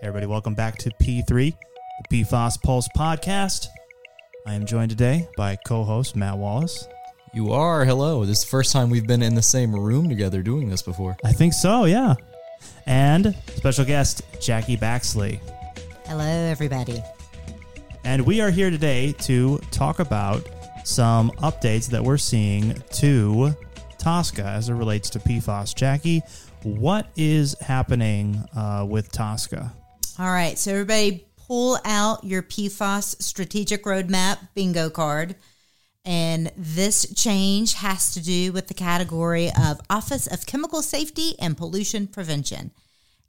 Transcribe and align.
Hey 0.00 0.06
everybody, 0.06 0.24
welcome 0.24 0.54
back 0.54 0.78
to 0.78 0.90
P3, 0.92 1.26
the 1.28 2.22
PFAS 2.24 2.62
Pulse 2.62 2.88
podcast. 2.96 3.66
I 4.46 4.54
am 4.54 4.64
joined 4.64 4.88
today 4.88 5.28
by 5.36 5.56
co-host 5.56 6.16
Matt 6.16 6.38
Wallace. 6.38 6.88
You 7.34 7.52
are. 7.52 7.84
Hello. 7.84 8.24
This 8.24 8.38
is 8.38 8.44
the 8.44 8.50
first 8.50 8.72
time 8.72 8.88
we've 8.88 9.06
been 9.06 9.20
in 9.22 9.34
the 9.34 9.42
same 9.42 9.74
room 9.74 10.08
together 10.08 10.42
doing 10.42 10.70
this 10.70 10.80
before. 10.80 11.18
I 11.22 11.32
think 11.32 11.52
so, 11.52 11.84
yeah. 11.84 12.14
And 12.86 13.36
special 13.56 13.84
guest 13.84 14.22
Jackie 14.40 14.78
Baxley. 14.78 15.38
Hello, 16.06 16.24
everybody. 16.24 17.02
And 18.02 18.24
we 18.24 18.40
are 18.40 18.50
here 18.50 18.70
today 18.70 19.12
to 19.18 19.58
talk 19.70 19.98
about 19.98 20.48
some 20.82 21.30
updates 21.42 21.90
that 21.90 22.02
we're 22.02 22.16
seeing 22.16 22.72
to 22.92 23.54
TSCA 23.98 24.46
as 24.46 24.70
it 24.70 24.74
relates 24.74 25.10
to 25.10 25.18
PFAS. 25.18 25.74
Jackie, 25.74 26.22
what 26.62 27.06
is 27.16 27.54
happening 27.60 28.42
uh, 28.56 28.86
with 28.88 29.12
TSCA? 29.12 29.72
All 30.20 30.30
right, 30.30 30.58
so 30.58 30.72
everybody 30.72 31.24
pull 31.46 31.78
out 31.82 32.24
your 32.24 32.42
PFAS 32.42 33.22
strategic 33.22 33.84
roadmap 33.84 34.48
bingo 34.54 34.90
card. 34.90 35.34
And 36.04 36.52
this 36.58 37.10
change 37.14 37.72
has 37.72 38.12
to 38.12 38.20
do 38.22 38.52
with 38.52 38.68
the 38.68 38.74
category 38.74 39.48
of 39.48 39.80
Office 39.88 40.26
of 40.26 40.44
Chemical 40.44 40.82
Safety 40.82 41.36
and 41.38 41.56
Pollution 41.56 42.06
Prevention. 42.06 42.70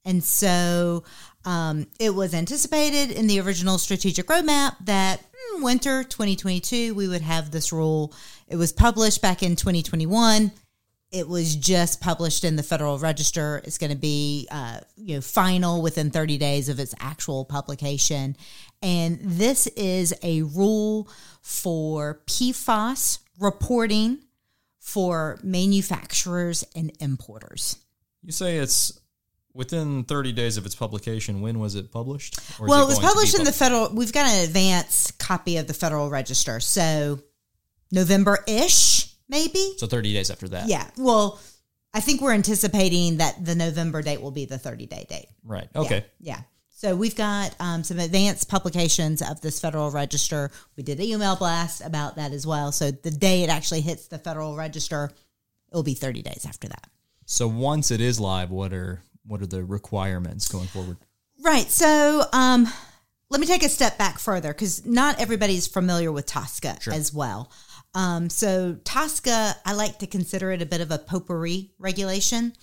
And 0.03 0.21
so 0.21 1.05
um, 1.45 1.87
it 1.97 2.13
was 2.13 2.33
anticipated 2.33 3.15
in 3.15 3.27
the 3.27 3.39
original 3.39 3.77
strategic 3.77 4.27
roadmap 4.27 4.75
that 4.83 5.23
hmm, 5.33 5.63
winter 5.63 6.03
2022, 6.03 6.93
we 6.93 7.07
would 7.07 7.21
have 7.21 7.51
this 7.51 7.71
rule. 7.71 8.13
It 8.49 8.57
was 8.57 8.73
published 8.73 9.21
back 9.21 9.43
in 9.43 9.55
2021. 9.55 10.51
It 11.11 11.27
was 11.27 11.55
just 11.55 11.99
published 11.99 12.43
in 12.43 12.55
the 12.55 12.63
Federal 12.63 12.97
Register. 12.97 13.61
It's 13.65 13.77
going 13.77 13.91
to 13.91 13.97
be, 13.97 14.47
uh, 14.49 14.79
you 14.95 15.15
know, 15.15 15.21
final 15.21 15.81
within 15.81 16.09
30 16.09 16.37
days 16.37 16.69
of 16.69 16.79
its 16.79 16.95
actual 16.99 17.43
publication. 17.43 18.37
And 18.81 19.19
this 19.21 19.67
is 19.67 20.13
a 20.23 20.43
rule 20.43 21.09
for 21.41 22.21
PFAS 22.27 23.19
reporting 23.39 24.19
for 24.79 25.37
manufacturers 25.43 26.65
and 26.75 26.91
importers. 26.99 27.77
You 28.23 28.31
say 28.31 28.57
it's 28.57 28.99
within 29.53 30.03
30 30.05 30.31
days 30.31 30.57
of 30.57 30.65
its 30.65 30.75
publication. 30.75 31.41
When 31.41 31.59
was 31.59 31.75
it 31.75 31.91
published? 31.91 32.39
Well, 32.59 32.81
it, 32.81 32.83
it 32.83 32.87
was 32.87 32.99
published 32.99 33.37
in 33.37 33.43
the 33.43 33.51
federal. 33.51 33.89
We've 33.89 34.13
got 34.13 34.27
an 34.27 34.43
advance 34.43 35.11
copy 35.11 35.57
of 35.57 35.67
the 35.67 35.73
Federal 35.73 36.09
Register, 36.09 36.59
so 36.59 37.19
November 37.91 38.39
ish, 38.47 39.10
maybe. 39.31 39.73
So 39.77 39.87
30 39.87 40.13
days 40.13 40.29
after 40.29 40.47
that. 40.49 40.67
Yeah. 40.67 40.87
Well, 40.97 41.39
I 41.93 42.01
think 42.01 42.21
we're 42.21 42.33
anticipating 42.33 43.17
that 43.17 43.43
the 43.43 43.55
November 43.55 44.03
date 44.03 44.21
will 44.21 44.31
be 44.31 44.45
the 44.45 44.59
30 44.59 44.85
day 44.85 45.07
date. 45.09 45.27
Right. 45.43 45.67
Okay. 45.75 46.05
Yeah. 46.19 46.35
yeah. 46.35 46.41
So 46.69 46.95
we've 46.95 47.15
got 47.15 47.55
um, 47.59 47.83
some 47.83 47.99
advanced 47.99 48.49
publications 48.49 49.21
of 49.21 49.39
this 49.41 49.59
Federal 49.59 49.91
Register. 49.91 50.49
We 50.75 50.83
did 50.83 50.99
an 50.99 51.05
email 51.05 51.35
blast 51.35 51.81
about 51.85 52.15
that 52.15 52.31
as 52.31 52.45
well. 52.45 52.71
So 52.71 52.89
the 52.91 53.11
day 53.11 53.43
it 53.43 53.49
actually 53.49 53.81
hits 53.81 54.07
the 54.07 54.17
Federal 54.17 54.55
Register, 54.55 55.11
it 55.71 55.75
will 55.75 55.83
be 55.83 55.93
30 55.93 56.23
days 56.23 56.45
after 56.47 56.67
that. 56.67 56.87
So 57.25 57.47
once 57.47 57.91
it 57.91 58.01
is 58.01 58.19
live, 58.19 58.49
what 58.49 58.73
are 58.73 59.03
what 59.27 59.41
are 59.41 59.47
the 59.47 59.63
requirements 59.63 60.47
going 60.47 60.67
forward? 60.67 60.97
Right. 61.39 61.69
So 61.69 62.23
um, 62.33 62.67
let 63.29 63.39
me 63.39 63.47
take 63.47 63.63
a 63.63 63.69
step 63.69 63.97
back 63.97 64.19
further 64.19 64.49
because 64.49 64.85
not 64.85 65.21
everybody's 65.21 65.67
familiar 65.67 66.11
with 66.11 66.25
TSCA 66.25 66.81
sure. 66.81 66.93
as 66.93 67.13
well. 67.13 67.51
Um, 67.93 68.29
so 68.29 68.77
TSCA, 68.83 69.55
I 69.65 69.73
like 69.73 69.99
to 69.99 70.07
consider 70.07 70.51
it 70.51 70.61
a 70.61 70.65
bit 70.65 70.81
of 70.81 70.91
a 70.91 70.97
potpourri 70.97 71.71
regulation. 71.77 72.53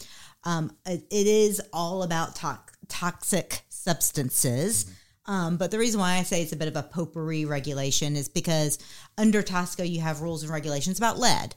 Um, 0.44 0.76
it, 0.86 1.04
it 1.10 1.26
is 1.26 1.60
all 1.72 2.02
about 2.02 2.36
to- 2.36 2.60
toxic 2.88 3.62
substances. 3.68 4.90
Um, 5.26 5.58
but 5.58 5.70
the 5.70 5.78
reason 5.78 6.00
why 6.00 6.14
I 6.14 6.22
say 6.22 6.42
it's 6.42 6.52
a 6.52 6.56
bit 6.56 6.68
of 6.68 6.76
a 6.76 6.82
potpourri 6.82 7.44
regulation 7.44 8.16
is 8.16 8.28
because 8.28 8.78
under 9.18 9.42
TSCA 9.42 9.88
you 9.88 10.00
have 10.00 10.22
rules 10.22 10.42
and 10.42 10.50
regulations 10.50 10.98
about 10.98 11.18
lead 11.18 11.54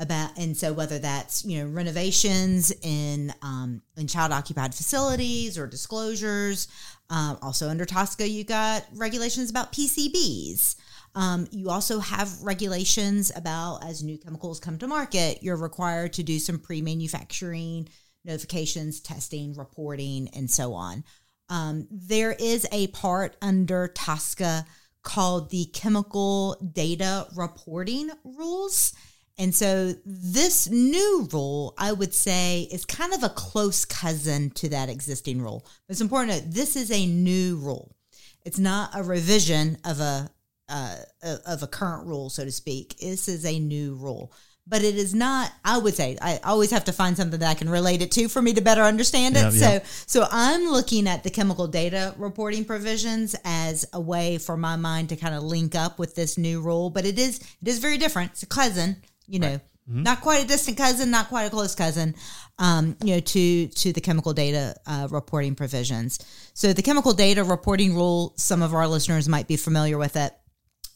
about 0.00 0.36
and 0.36 0.56
so 0.56 0.72
whether 0.72 0.98
that's 0.98 1.44
you 1.44 1.58
know 1.58 1.70
renovations 1.70 2.72
in 2.82 3.32
um, 3.42 3.80
in 3.96 4.08
child 4.08 4.32
occupied 4.32 4.74
facilities 4.74 5.56
or 5.56 5.68
disclosures 5.68 6.66
um, 7.10 7.38
also 7.40 7.68
under 7.68 7.84
TSCA 7.84 8.28
you 8.28 8.42
got 8.42 8.84
regulations 8.94 9.50
about 9.50 9.72
pcbs 9.72 10.74
um, 11.16 11.46
you 11.50 11.70
also 11.70 12.00
have 12.00 12.42
regulations 12.42 13.30
about 13.36 13.84
as 13.84 14.02
new 14.02 14.18
chemicals 14.18 14.60
come 14.60 14.78
to 14.78 14.86
market 14.86 15.42
you're 15.42 15.56
required 15.56 16.12
to 16.12 16.22
do 16.22 16.38
some 16.38 16.58
pre-manufacturing 16.58 17.88
notifications 18.24 19.00
testing 19.00 19.54
reporting 19.54 20.28
and 20.34 20.50
so 20.50 20.74
on 20.74 21.04
um, 21.50 21.86
there 21.90 22.32
is 22.32 22.66
a 22.72 22.86
part 22.88 23.36
under 23.42 23.88
TSCA 23.88 24.64
called 25.02 25.50
the 25.50 25.66
chemical 25.66 26.56
data 26.72 27.26
reporting 27.36 28.10
rules 28.24 28.94
and 29.36 29.54
so 29.54 29.94
this 30.04 30.68
new 30.70 31.28
rule, 31.32 31.74
I 31.76 31.92
would 31.92 32.14
say, 32.14 32.68
is 32.70 32.84
kind 32.84 33.12
of 33.12 33.24
a 33.24 33.28
close 33.30 33.84
cousin 33.84 34.50
to 34.50 34.68
that 34.68 34.88
existing 34.88 35.42
rule. 35.42 35.66
But 35.86 35.94
it's 35.94 36.00
important 36.00 36.32
to 36.32 36.44
note 36.44 36.54
this 36.54 36.76
is 36.76 36.90
a 36.92 37.06
new 37.06 37.56
rule. 37.56 37.96
It's 38.44 38.58
not 38.58 38.90
a 38.94 39.02
revision 39.02 39.78
of 39.84 40.00
a 40.00 40.30
uh, 40.68 40.96
of 41.46 41.62
a 41.62 41.66
current 41.66 42.06
rule, 42.06 42.30
so 42.30 42.44
to 42.44 42.52
speak. 42.52 42.96
This 42.98 43.28
is 43.28 43.44
a 43.44 43.58
new 43.58 43.94
rule, 43.94 44.32
but 44.66 44.82
it 44.82 44.96
is 44.96 45.14
not. 45.14 45.52
I 45.64 45.78
would 45.78 45.94
say 45.94 46.16
I 46.20 46.40
always 46.44 46.70
have 46.70 46.84
to 46.84 46.92
find 46.92 47.16
something 47.16 47.40
that 47.40 47.50
I 47.50 47.54
can 47.54 47.68
relate 47.68 48.02
it 48.02 48.10
to 48.12 48.28
for 48.28 48.40
me 48.42 48.54
to 48.54 48.60
better 48.60 48.82
understand 48.82 49.36
it. 49.36 49.52
so, 49.52 49.80
so 50.06 50.26
I'm 50.30 50.68
looking 50.70 51.08
at 51.08 51.24
the 51.24 51.30
chemical 51.30 51.66
data 51.66 52.14
reporting 52.16 52.64
provisions 52.64 53.36
as 53.44 53.86
a 53.92 54.00
way 54.00 54.38
for 54.38 54.56
my 54.56 54.76
mind 54.76 55.10
to 55.10 55.16
kind 55.16 55.34
of 55.34 55.42
link 55.42 55.74
up 55.74 55.98
with 55.98 56.14
this 56.14 56.38
new 56.38 56.60
rule. 56.60 56.90
But 56.90 57.04
it 57.04 57.18
is 57.18 57.40
it 57.40 57.68
is 57.68 57.78
very 57.78 57.98
different. 57.98 58.32
It's 58.32 58.42
a 58.42 58.46
cousin 58.46 59.02
you 59.26 59.38
know, 59.38 59.50
right. 59.50 59.60
mm-hmm. 59.88 60.02
not 60.02 60.20
quite 60.20 60.44
a 60.44 60.46
distant 60.46 60.76
cousin, 60.76 61.10
not 61.10 61.28
quite 61.28 61.44
a 61.44 61.50
close 61.50 61.74
cousin, 61.74 62.14
um, 62.58 62.96
you 63.02 63.14
know, 63.14 63.20
to 63.20 63.68
to 63.68 63.92
the 63.92 64.00
chemical 64.00 64.32
data 64.32 64.74
uh, 64.86 65.08
reporting 65.10 65.54
provisions. 65.54 66.18
So 66.54 66.72
the 66.72 66.82
chemical 66.82 67.12
data 67.12 67.44
reporting 67.44 67.94
rule, 67.94 68.34
some 68.36 68.62
of 68.62 68.74
our 68.74 68.86
listeners 68.86 69.28
might 69.28 69.48
be 69.48 69.56
familiar 69.56 69.98
with 69.98 70.16
it. 70.16 70.32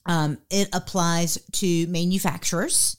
Um, 0.08 0.38
it 0.50 0.68
applies 0.72 1.38
to 1.52 1.86
manufacturers, 1.86 2.96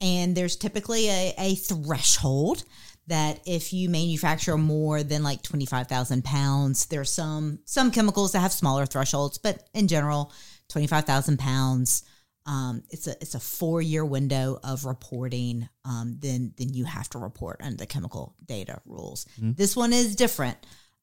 and 0.00 0.34
there's 0.34 0.56
typically 0.56 1.08
a, 1.08 1.34
a 1.36 1.54
threshold 1.56 2.64
that 3.08 3.40
if 3.46 3.72
you 3.72 3.88
manufacture 3.88 4.56
more 4.56 5.02
than 5.02 5.22
like 5.22 5.42
25,000 5.42 6.24
pounds, 6.24 6.86
there's 6.86 7.12
some 7.12 7.58
some 7.64 7.90
chemicals 7.90 8.32
that 8.32 8.40
have 8.40 8.52
smaller 8.52 8.86
thresholds, 8.86 9.38
but 9.38 9.68
in 9.74 9.88
general, 9.88 10.32
25,000 10.68 11.38
pounds 11.38 12.04
um, 12.48 12.82
it's 12.88 13.06
a 13.06 13.12
it's 13.20 13.34
a 13.34 13.40
four 13.40 13.82
year 13.82 14.04
window 14.04 14.58
of 14.64 14.86
reporting. 14.86 15.68
Um, 15.84 16.16
then 16.18 16.54
then 16.56 16.72
you 16.72 16.86
have 16.86 17.08
to 17.10 17.18
report 17.18 17.60
under 17.62 17.76
the 17.76 17.86
chemical 17.86 18.34
data 18.44 18.80
rules. 18.86 19.26
Mm-hmm. 19.36 19.52
This 19.52 19.76
one 19.76 19.92
is 19.92 20.16
different. 20.16 20.56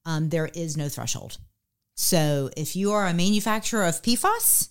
Um, 0.04 0.28
there 0.28 0.50
is 0.52 0.76
no 0.76 0.88
threshold. 0.88 1.38
So 1.94 2.50
if 2.56 2.74
you 2.74 2.92
are 2.92 3.06
a 3.06 3.14
manufacturer 3.14 3.84
of 3.84 4.02
PFAS, 4.02 4.70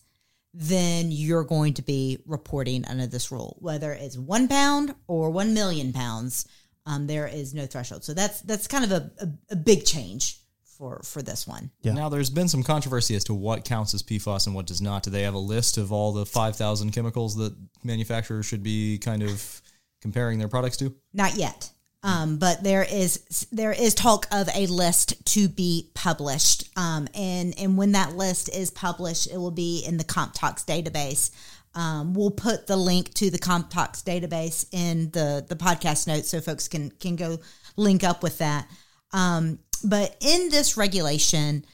then 0.58 1.12
you're 1.12 1.44
going 1.44 1.74
to 1.74 1.82
be 1.82 2.18
reporting 2.26 2.86
under 2.86 3.06
this 3.08 3.30
rule, 3.30 3.58
whether 3.60 3.92
it's 3.92 4.18
one 4.18 4.48
pound 4.48 4.96
or 5.08 5.30
one 5.30 5.54
million 5.54 5.92
pounds. 5.92 6.48
Um, 6.86 7.08
there 7.08 7.28
is 7.28 7.54
no 7.54 7.66
threshold. 7.66 8.04
So 8.04 8.14
that's 8.14 8.42
that's 8.42 8.68
kind 8.68 8.86
of 8.86 8.92
a, 8.92 9.12
a, 9.20 9.28
a 9.52 9.56
big 9.56 9.86
change 9.86 10.40
for 10.78 11.02
for 11.04 11.22
this 11.22 11.46
one. 11.48 11.72
Yeah. 11.82 11.94
Now, 11.94 12.10
there's 12.10 12.30
been 12.30 12.48
some 12.48 12.64
controversy 12.64 13.16
as 13.16 13.24
to 13.26 13.34
what 13.34 13.66
counts 13.66 13.94
as 13.94 14.04
PFAS 14.04 14.46
and 14.46 14.56
what 14.56 14.66
does 14.66 14.82
not. 14.82 15.04
Do 15.04 15.10
they 15.10 15.24
have 15.24 15.34
a 15.34 15.40
list 15.40 15.78
of 15.78 15.92
all 15.92 16.14
the 16.14 16.26
5,000 16.26 16.92
chemicals 16.92 17.36
that 17.36 17.56
manufacturers 17.84 18.46
should 18.46 18.64
be 18.64 18.98
kind 19.00 19.24
of 19.24 19.62
comparing 20.02 20.40
their 20.40 20.48
products 20.48 20.78
to? 20.78 20.96
Not 21.14 21.36
yet. 21.36 21.70
Um, 22.06 22.38
but 22.38 22.64
there 22.64 22.84
is 22.84 23.48
there 23.52 23.72
is 23.72 23.96
talk 23.96 24.28
of 24.32 24.48
a 24.54 24.68
list 24.68 25.26
to 25.34 25.50
be 25.50 25.90
published, 25.96 26.70
um, 26.78 27.08
and 27.16 27.58
and 27.58 27.78
when 27.78 27.94
that 27.94 28.16
list 28.16 28.48
is 28.56 28.70
published, 28.70 29.28
it 29.32 29.38
will 29.38 29.50
be 29.50 29.84
in 29.84 29.98
the 29.98 30.04
CompTox 30.04 30.66
database. 30.66 31.32
Um, 31.74 32.14
we'll 32.14 32.30
put 32.30 32.68
the 32.68 32.78
link 32.78 33.14
to 33.16 33.32
the 33.32 33.40
CompTox 33.40 34.04
database 34.04 34.68
in 34.72 35.10
the 35.12 35.44
the 35.50 35.56
podcast 35.56 36.06
notes 36.08 36.30
so 36.30 36.42
folks 36.42 36.68
can 36.68 36.92
can 36.92 37.16
go 37.16 37.40
link 37.76 38.04
up 38.04 38.22
with 38.22 38.38
that. 38.38 38.70
Um, 39.12 39.58
but 39.84 40.16
in 40.22 40.50
this 40.50 40.78
regulation, 40.78 41.66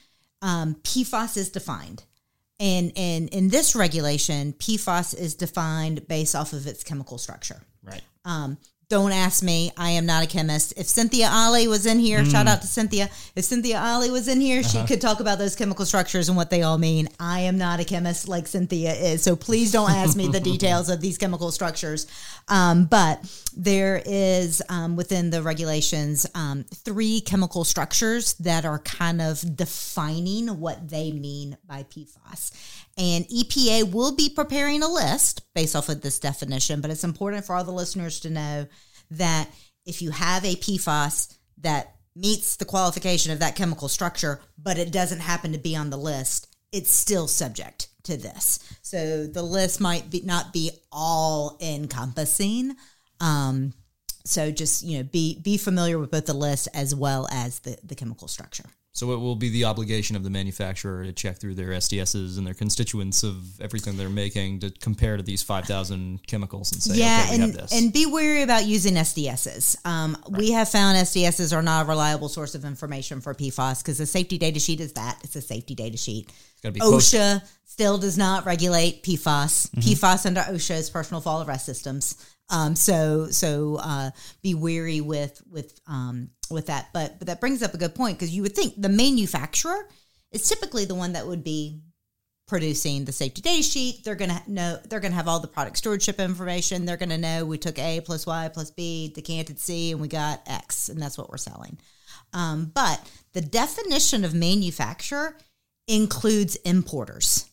um, 0.41 0.75
PFAS 0.75 1.35
is 1.35 1.49
defined. 1.49 2.03
And, 2.59 2.91
and 2.95 3.27
in 3.29 3.49
this 3.49 3.75
regulation, 3.75 4.53
PFAS 4.53 5.17
is 5.17 5.33
defined 5.33 6.07
based 6.07 6.35
off 6.35 6.53
of 6.53 6.67
its 6.67 6.83
chemical 6.83 7.17
structure. 7.17 7.61
Right. 7.83 8.01
Um, 8.23 8.57
don't 8.91 9.13
ask 9.13 9.41
me. 9.41 9.71
I 9.77 9.91
am 9.91 10.05
not 10.05 10.21
a 10.21 10.27
chemist. 10.27 10.73
If 10.75 10.85
Cynthia 10.85 11.29
Ali 11.31 11.65
was 11.65 11.85
in 11.85 11.97
here, 11.97 12.25
shout 12.25 12.45
out 12.45 12.59
to 12.59 12.67
Cynthia. 12.67 13.09
If 13.37 13.45
Cynthia 13.45 13.79
Ali 13.79 14.11
was 14.11 14.27
in 14.27 14.41
here, 14.41 14.63
she 14.63 14.83
could 14.83 14.99
talk 14.99 15.21
about 15.21 15.37
those 15.37 15.55
chemical 15.55 15.85
structures 15.85 16.27
and 16.27 16.35
what 16.35 16.49
they 16.49 16.61
all 16.61 16.77
mean. 16.77 17.07
I 17.17 17.39
am 17.39 17.57
not 17.57 17.79
a 17.79 17.85
chemist 17.85 18.27
like 18.27 18.47
Cynthia 18.47 18.91
is. 18.91 19.23
So 19.23 19.37
please 19.37 19.71
don't 19.71 19.89
ask 19.89 20.17
me 20.17 20.27
the 20.27 20.39
details 20.51 20.89
of 20.89 20.99
these 20.99 21.17
chemical 21.17 21.53
structures. 21.53 22.05
Um, 22.49 22.83
but 22.83 23.23
there 23.55 24.03
is 24.05 24.61
um, 24.67 24.97
within 24.97 25.29
the 25.29 25.41
regulations 25.41 26.27
um, 26.35 26.65
three 26.65 27.21
chemical 27.21 27.63
structures 27.63 28.33
that 28.41 28.65
are 28.65 28.79
kind 28.79 29.21
of 29.21 29.55
defining 29.55 30.59
what 30.59 30.89
they 30.89 31.13
mean 31.13 31.57
by 31.65 31.83
PFAS. 31.83 32.51
And 32.97 33.25
EPA 33.29 33.91
will 33.91 34.15
be 34.15 34.29
preparing 34.29 34.83
a 34.83 34.87
list 34.87 35.41
based 35.53 35.75
off 35.75 35.89
of 35.89 36.01
this 36.01 36.19
definition, 36.19 36.81
but 36.81 36.91
it's 36.91 37.03
important 37.03 37.45
for 37.45 37.55
all 37.55 37.63
the 37.63 37.71
listeners 37.71 38.19
to 38.21 38.29
know 38.29 38.67
that 39.11 39.49
if 39.85 40.01
you 40.01 40.11
have 40.11 40.43
a 40.43 40.55
PFAS 40.55 41.35
that 41.59 41.95
meets 42.15 42.57
the 42.57 42.65
qualification 42.65 43.31
of 43.31 43.39
that 43.39 43.55
chemical 43.55 43.87
structure, 43.87 44.41
but 44.57 44.77
it 44.77 44.91
doesn't 44.91 45.19
happen 45.19 45.53
to 45.53 45.57
be 45.57 45.75
on 45.75 45.89
the 45.89 45.97
list, 45.97 46.53
it's 46.71 46.91
still 46.91 47.27
subject 47.27 47.87
to 48.03 48.17
this. 48.17 48.59
So 48.81 49.27
the 49.27 49.43
list 49.43 49.79
might 49.79 50.09
be 50.09 50.21
not 50.21 50.53
be 50.53 50.71
all 50.91 51.57
encompassing. 51.61 52.75
Um, 53.19 53.73
so 54.25 54.51
just 54.51 54.83
you 54.83 54.97
know 54.97 55.03
be 55.03 55.39
be 55.39 55.57
familiar 55.57 55.97
with 55.97 56.11
both 56.11 56.25
the 56.25 56.33
list 56.33 56.67
as 56.73 56.93
well 56.93 57.27
as 57.31 57.59
the 57.59 57.77
the 57.83 57.95
chemical 57.95 58.27
structure. 58.27 58.65
So 58.93 59.13
it 59.13 59.17
will 59.17 59.37
be 59.37 59.47
the 59.49 59.65
obligation 59.65 60.17
of 60.17 60.23
the 60.23 60.29
manufacturer 60.29 61.05
to 61.05 61.13
check 61.13 61.37
through 61.37 61.55
their 61.55 61.69
SDSs 61.69 62.37
and 62.37 62.45
their 62.45 62.53
constituents 62.53 63.23
of 63.23 63.59
everything 63.61 63.95
they're 63.95 64.09
making 64.09 64.59
to 64.59 64.69
compare 64.69 65.15
to 65.15 65.23
these 65.23 65.41
5,000 65.41 66.27
chemicals 66.27 66.73
and 66.73 66.83
say, 66.83 66.95
yeah, 66.95 67.21
okay, 67.25 67.29
we 67.29 67.35
and 67.35 67.43
have 67.43 67.61
this. 67.61 67.73
and 67.73 67.93
be 67.93 68.05
wary 68.05 68.41
about 68.41 68.65
using 68.65 68.95
SDSs. 68.95 69.77
Um, 69.85 70.17
We 70.29 70.51
have 70.51 70.67
found 70.67 70.97
SDSs 70.97 71.55
are 71.55 71.61
not 71.61 71.85
a 71.85 71.87
reliable 71.89 72.27
source 72.27 72.53
of 72.53 72.65
information 72.65 73.21
for 73.21 73.33
PFAS 73.33 73.81
because 73.81 73.97
the 73.97 74.05
safety 74.05 74.37
data 74.37 74.59
sheet 74.59 74.81
is 74.81 74.91
that 74.93 75.19
it's 75.23 75.37
a 75.37 75.41
safety 75.41 75.73
data 75.73 75.95
sheet. 75.97 76.27
it's 76.27 76.61
got 76.61 76.69
to 76.69 76.73
be 76.73 76.79
post- 76.81 77.13
OSHA 77.13 77.47
still 77.65 77.97
does 77.97 78.17
not 78.17 78.45
regulate 78.45 79.03
PFAS. 79.03 79.69
Mm-hmm. 79.71 79.79
PFAS 79.79 80.25
under 80.25 80.41
OSHA 80.41 80.75
is 80.77 80.89
personal 80.89 81.21
fall 81.21 81.41
arrest 81.43 81.65
systems. 81.65 82.15
Um, 82.51 82.75
so 82.75 83.27
so 83.27 83.77
uh, 83.77 84.11
be 84.43 84.53
wary 84.53 85.01
with 85.01 85.41
with 85.49 85.79
um, 85.87 86.29
with 86.51 86.67
that. 86.67 86.89
But 86.93 87.17
but 87.17 87.27
that 87.27 87.39
brings 87.39 87.63
up 87.63 87.73
a 87.73 87.77
good 87.77 87.95
point 87.95 88.19
because 88.19 88.35
you 88.35 88.43
would 88.43 88.53
think 88.53 88.79
the 88.79 88.89
manufacturer 88.89 89.87
is 90.31 90.47
typically 90.47 90.85
the 90.85 90.95
one 90.95 91.13
that 91.13 91.25
would 91.25 91.43
be 91.43 91.81
producing 92.47 93.05
the 93.05 93.13
safety 93.13 93.41
data 93.41 93.63
sheet. 93.63 94.03
They're 94.03 94.15
gonna 94.15 94.43
know 94.47 94.77
they're 94.89 94.99
gonna 94.99 95.15
have 95.15 95.29
all 95.29 95.39
the 95.39 95.47
product 95.47 95.77
stewardship 95.77 96.19
information. 96.19 96.85
They're 96.85 96.97
gonna 96.97 97.17
know 97.17 97.45
we 97.45 97.57
took 97.57 97.79
A 97.79 98.01
plus 98.01 98.27
Y 98.27 98.49
plus 98.53 98.71
B, 98.71 99.11
decanted 99.15 99.57
C, 99.57 99.93
and 99.93 100.01
we 100.01 100.09
got 100.09 100.41
X, 100.45 100.89
and 100.89 101.01
that's 101.01 101.17
what 101.17 101.29
we're 101.29 101.37
selling. 101.37 101.77
Um, 102.33 102.71
but 102.73 103.09
the 103.31 103.41
definition 103.41 104.25
of 104.25 104.33
manufacturer 104.33 105.37
includes 105.87 106.57
importers. 106.57 107.50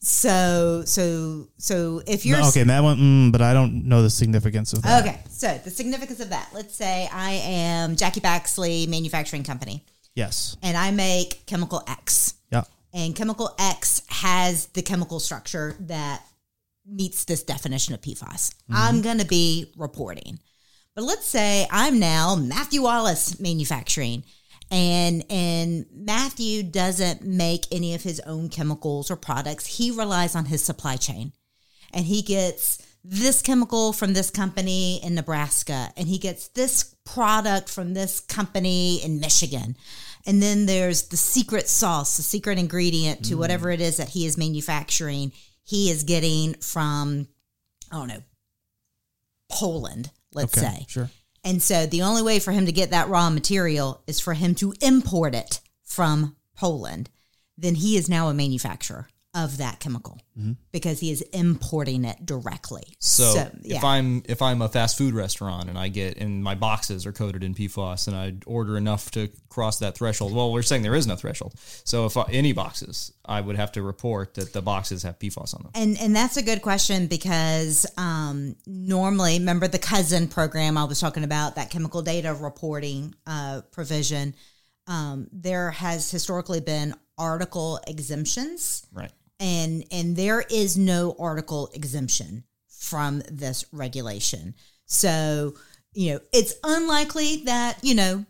So 0.00 0.82
so 0.86 1.48
so 1.58 2.02
if 2.06 2.24
you're 2.24 2.42
okay, 2.46 2.64
Matt 2.64 2.82
went, 2.82 2.98
mm, 3.00 3.32
but 3.32 3.42
I 3.42 3.52
don't 3.52 3.84
know 3.86 4.02
the 4.02 4.10
significance 4.10 4.72
of 4.72 4.82
that. 4.82 5.04
okay, 5.04 5.20
so 5.28 5.58
the 5.64 5.70
significance 5.70 6.20
of 6.20 6.30
that. 6.30 6.48
Let's 6.54 6.74
say 6.74 7.08
I 7.12 7.32
am 7.32 7.96
Jackie 7.96 8.20
Baxley 8.20 8.88
Manufacturing 8.88 9.44
Company, 9.44 9.84
Yes. 10.14 10.56
and 10.62 10.76
I 10.76 10.90
make 10.90 11.44
chemical 11.46 11.82
X, 11.86 12.34
Yeah. 12.50 12.64
and 12.92 13.14
chemical 13.14 13.54
X 13.58 14.02
has 14.08 14.66
the 14.68 14.82
chemical 14.82 15.20
structure 15.20 15.76
that 15.80 16.22
meets 16.86 17.24
this 17.24 17.42
definition 17.42 17.92
of 17.94 18.00
PFAS. 18.00 18.54
I'm 18.70 19.02
going 19.02 19.18
to 19.18 19.26
be 19.26 19.72
reporting. 19.76 20.38
But 20.94 21.04
let's 21.04 21.26
say 21.26 21.66
I'm 21.70 21.98
now 22.00 22.34
Matthew 22.34 22.82
Wallace 22.82 23.38
Manufacturing 23.38 24.24
and 24.70 25.24
and 25.30 25.86
Matthew 25.92 26.62
doesn't 26.62 27.22
make 27.22 27.66
any 27.72 27.94
of 27.94 28.02
his 28.02 28.20
own 28.20 28.48
chemicals 28.48 29.10
or 29.10 29.16
products. 29.16 29.66
He 29.66 29.90
relies 29.90 30.34
on 30.36 30.46
his 30.46 30.64
supply 30.64 30.96
chain. 30.96 31.32
And 31.92 32.04
he 32.04 32.20
gets 32.20 32.84
this 33.02 33.40
chemical 33.40 33.94
from 33.94 34.12
this 34.12 34.30
company 34.30 35.02
in 35.02 35.14
Nebraska 35.14 35.90
and 35.96 36.06
he 36.06 36.18
gets 36.18 36.48
this 36.48 36.94
product 37.06 37.70
from 37.70 37.94
this 37.94 38.20
company 38.20 39.02
in 39.02 39.20
Michigan. 39.20 39.76
And 40.26 40.42
then 40.42 40.66
there's 40.66 41.08
the 41.08 41.16
secret 41.16 41.68
sauce, 41.68 42.18
the 42.18 42.22
secret 42.22 42.58
ingredient 42.58 43.24
to 43.26 43.36
mm. 43.36 43.38
whatever 43.38 43.70
it 43.70 43.80
is 43.80 43.96
that 43.96 44.10
he 44.10 44.26
is 44.26 44.36
manufacturing. 44.36 45.32
He 45.64 45.90
is 45.90 46.02
getting 46.02 46.54
from 46.54 47.28
I 47.90 47.96
don't 47.96 48.08
know, 48.08 48.22
Poland, 49.50 50.10
let's 50.34 50.58
Okay. 50.58 50.66
say. 50.66 50.86
Sure. 50.88 51.10
And 51.44 51.62
so 51.62 51.86
the 51.86 52.02
only 52.02 52.22
way 52.22 52.38
for 52.38 52.52
him 52.52 52.66
to 52.66 52.72
get 52.72 52.90
that 52.90 53.08
raw 53.08 53.30
material 53.30 54.02
is 54.06 54.20
for 54.20 54.34
him 54.34 54.54
to 54.56 54.74
import 54.80 55.34
it 55.34 55.60
from 55.82 56.36
Poland. 56.56 57.10
Then 57.56 57.76
he 57.76 57.96
is 57.96 58.08
now 58.08 58.28
a 58.28 58.34
manufacturer 58.34 59.08
of 59.34 59.58
that 59.58 59.78
chemical 59.78 60.20
because 60.72 61.00
he 61.00 61.10
is 61.10 61.20
importing 61.32 62.04
it 62.04 62.24
directly. 62.24 62.94
So, 62.98 63.50
if 63.64 63.84
I'm 63.84 64.22
if 64.24 64.40
I'm 64.40 64.62
a 64.62 64.68
fast 64.68 64.96
food 64.96 65.14
restaurant 65.14 65.68
and 65.68 65.78
I 65.78 65.88
get 65.88 66.16
and 66.16 66.42
my 66.42 66.54
boxes 66.54 67.04
are 67.06 67.12
coated 67.12 67.42
in 67.42 67.54
PFAS 67.54 68.06
and 68.06 68.16
I 68.16 68.34
order 68.46 68.76
enough 68.76 69.10
to 69.12 69.28
cross 69.48 69.80
that 69.80 69.96
threshold, 69.96 70.34
well, 70.34 70.52
we're 70.52 70.62
saying 70.62 70.82
there 70.82 70.94
is 70.94 71.06
no 71.06 71.16
threshold. 71.16 71.54
So 71.84 72.06
if 72.06 72.16
I, 72.16 72.24
any 72.30 72.52
boxes, 72.52 73.12
I 73.24 73.40
would 73.40 73.56
have 73.56 73.72
to 73.72 73.82
report 73.82 74.34
that 74.34 74.52
the 74.52 74.62
boxes 74.62 75.02
have 75.02 75.18
PFAS 75.18 75.54
on 75.54 75.64
them. 75.64 75.72
And 75.74 75.98
and 76.00 76.16
that's 76.16 76.36
a 76.36 76.42
good 76.42 76.62
question 76.62 77.06
because 77.06 77.84
um, 77.96 78.56
normally, 78.66 79.38
remember 79.38 79.68
the 79.68 79.78
cousin 79.78 80.28
program 80.28 80.78
I 80.78 80.84
was 80.84 81.00
talking 81.00 81.24
about 81.24 81.56
that 81.56 81.70
chemical 81.70 82.02
data 82.02 82.32
reporting 82.32 83.14
uh, 83.26 83.62
provision. 83.72 84.34
Um, 84.86 85.28
there 85.32 85.70
has 85.70 86.10
historically 86.10 86.60
been 86.60 86.94
article 87.18 87.80
exemptions, 87.86 88.86
Right. 88.92 89.10
And 89.40 89.84
and 89.90 90.16
there 90.16 90.40
is 90.50 90.76
no 90.76 91.14
article 91.18 91.70
exemption 91.74 92.44
from 92.68 93.22
this 93.30 93.64
regulation. 93.72 94.54
So 94.86 95.54
you 95.92 96.12
know 96.14 96.20
it's 96.32 96.54
unlikely 96.64 97.42
that 97.44 97.78
you 97.82 97.94
know 97.94 98.24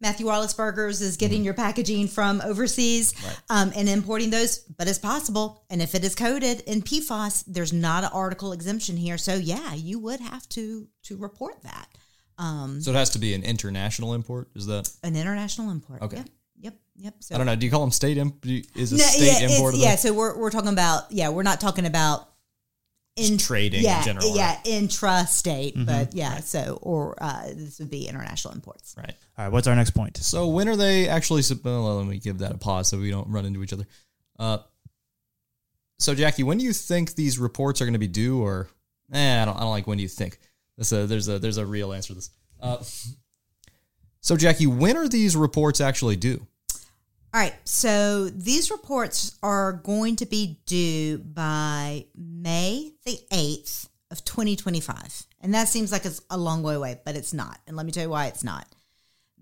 Matthew 0.00 0.26
Wallace 0.26 0.52
Burgers 0.52 1.00
is 1.00 1.16
getting 1.16 1.44
your 1.44 1.54
packaging 1.54 2.08
from 2.08 2.42
overseas 2.44 3.14
Right. 3.24 3.36
um, 3.48 3.72
and 3.74 3.88
importing 3.88 4.28
those, 4.28 4.58
but 4.58 4.86
it's 4.86 4.98
possible. 4.98 5.64
And 5.70 5.80
if 5.80 5.94
it 5.94 6.04
is 6.04 6.14
coded 6.14 6.60
in 6.66 6.82
PFAS, 6.82 7.44
there's 7.46 7.72
not 7.72 8.04
an 8.04 8.10
article 8.12 8.52
exemption 8.52 8.96
here. 8.98 9.16
So 9.16 9.34
yeah, 9.36 9.72
you 9.72 9.98
would 10.00 10.20
have 10.20 10.46
to 10.50 10.88
to 11.04 11.16
report 11.16 11.62
that. 11.62 11.88
Um, 12.36 12.82
So 12.82 12.90
it 12.90 12.96
has 12.96 13.10
to 13.10 13.18
be 13.18 13.32
an 13.32 13.44
international 13.44 14.12
import. 14.12 14.48
Is 14.54 14.66
that? 14.66 14.90
an 15.04 15.16
international 15.16 15.70
import. 15.70 16.02
Okay. 16.02 16.16
Yep. 16.18 16.28
Yep. 16.96 17.04
Yep. 17.04 17.14
So 17.20 17.34
I 17.34 17.38
don't 17.38 17.46
know. 17.46 17.56
Do 17.56 17.66
you 17.66 17.70
call 17.72 17.80
them 17.80 17.90
state 17.90 18.18
imp? 18.18 18.44
Is 18.46 18.92
a 18.92 18.96
No, 18.96 19.04
state 19.04 19.40
yeah, 19.42 19.48
import? 19.48 19.74
yeah. 19.76 19.96
So 19.96 20.12
we're 20.12 20.36
we're 20.38 20.50
talking 20.50 20.70
about 20.70 21.10
yeah, 21.10 21.28
we're 21.30 21.42
not 21.42 21.60
talking 21.60 21.86
about 21.86 22.28
in 23.16 23.38
trading 23.38 23.78
in 23.80 23.84
yeah, 23.84 24.02
general, 24.02 24.34
Yeah, 24.36 24.56
intrastate, 24.64 25.74
Mm-hmm. 25.74 25.84
but 25.84 26.14
yeah. 26.14 26.40
So 26.40 26.78
or 26.82 27.16
uh, 27.22 27.46
this 27.54 27.78
would 27.78 27.90
be 27.90 28.08
international 28.08 28.54
imports. 28.54 28.94
Right. 28.96 29.14
All 29.38 29.44
right. 29.44 29.52
What's 29.52 29.66
our 29.66 29.76
next 29.76 29.90
point? 29.90 30.16
So 30.18 30.48
when 30.48 30.68
are 30.68 30.76
they 30.76 31.08
actually? 31.08 31.42
Well, 31.62 31.96
let 31.96 32.06
me 32.06 32.18
give 32.18 32.38
that 32.38 32.52
a 32.52 32.58
pause 32.58 32.88
so 32.88 32.98
we 32.98 33.10
don't 33.10 33.28
run 33.28 33.44
into 33.46 33.62
each 33.62 33.72
other. 33.72 33.86
Uh, 34.38 34.58
so 35.98 36.14
Jackie, 36.14 36.42
when 36.42 36.58
do 36.58 36.64
you 36.64 36.72
think 36.72 37.14
these 37.14 37.38
reports 37.38 37.80
are 37.80 37.84
going 37.84 37.92
to 37.94 37.98
be 38.00 38.08
due? 38.08 38.42
Or 38.42 38.68
eh, 39.12 39.42
I 39.42 39.44
don't. 39.44 39.56
I 39.56 39.60
don't 39.60 39.70
like 39.70 39.86
when 39.86 39.98
do 39.98 40.02
you 40.02 40.08
think. 40.08 40.38
That's 40.76 40.90
a, 40.92 41.06
there's 41.06 41.28
a 41.28 41.38
there's 41.38 41.56
a 41.58 41.66
real 41.66 41.92
answer 41.92 42.08
to 42.08 42.14
this. 42.14 42.30
Uh, 42.60 42.78
so 44.20 44.36
Jackie, 44.36 44.66
when 44.66 44.96
are 44.96 45.08
these 45.08 45.36
reports 45.36 45.80
actually 45.80 46.16
due? 46.16 46.46
All 47.34 47.40
right. 47.40 47.54
So 47.64 48.28
these 48.28 48.70
reports 48.70 49.36
are 49.42 49.72
going 49.72 50.14
to 50.16 50.26
be 50.26 50.60
due 50.66 51.18
by 51.18 52.06
May 52.16 52.92
the 53.04 53.18
8th 53.32 53.88
of 54.12 54.24
2025. 54.24 55.26
And 55.40 55.52
that 55.52 55.66
seems 55.66 55.90
like 55.90 56.04
it's 56.04 56.22
a 56.30 56.38
long 56.38 56.62
way 56.62 56.76
away, 56.76 57.00
but 57.04 57.16
it's 57.16 57.32
not. 57.32 57.58
And 57.66 57.76
let 57.76 57.86
me 57.86 57.90
tell 57.90 58.04
you 58.04 58.10
why 58.10 58.26
it's 58.26 58.44
not. 58.44 58.68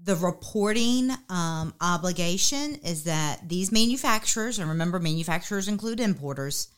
The 0.02 0.16
reporting 0.16 1.10
um, 1.28 1.74
obligation 1.82 2.76
is 2.76 3.04
that 3.04 3.46
these 3.46 3.70
manufacturers, 3.70 4.58
and 4.58 4.70
remember, 4.70 4.98
manufacturers 4.98 5.68
include 5.68 6.00
importers, 6.00 6.68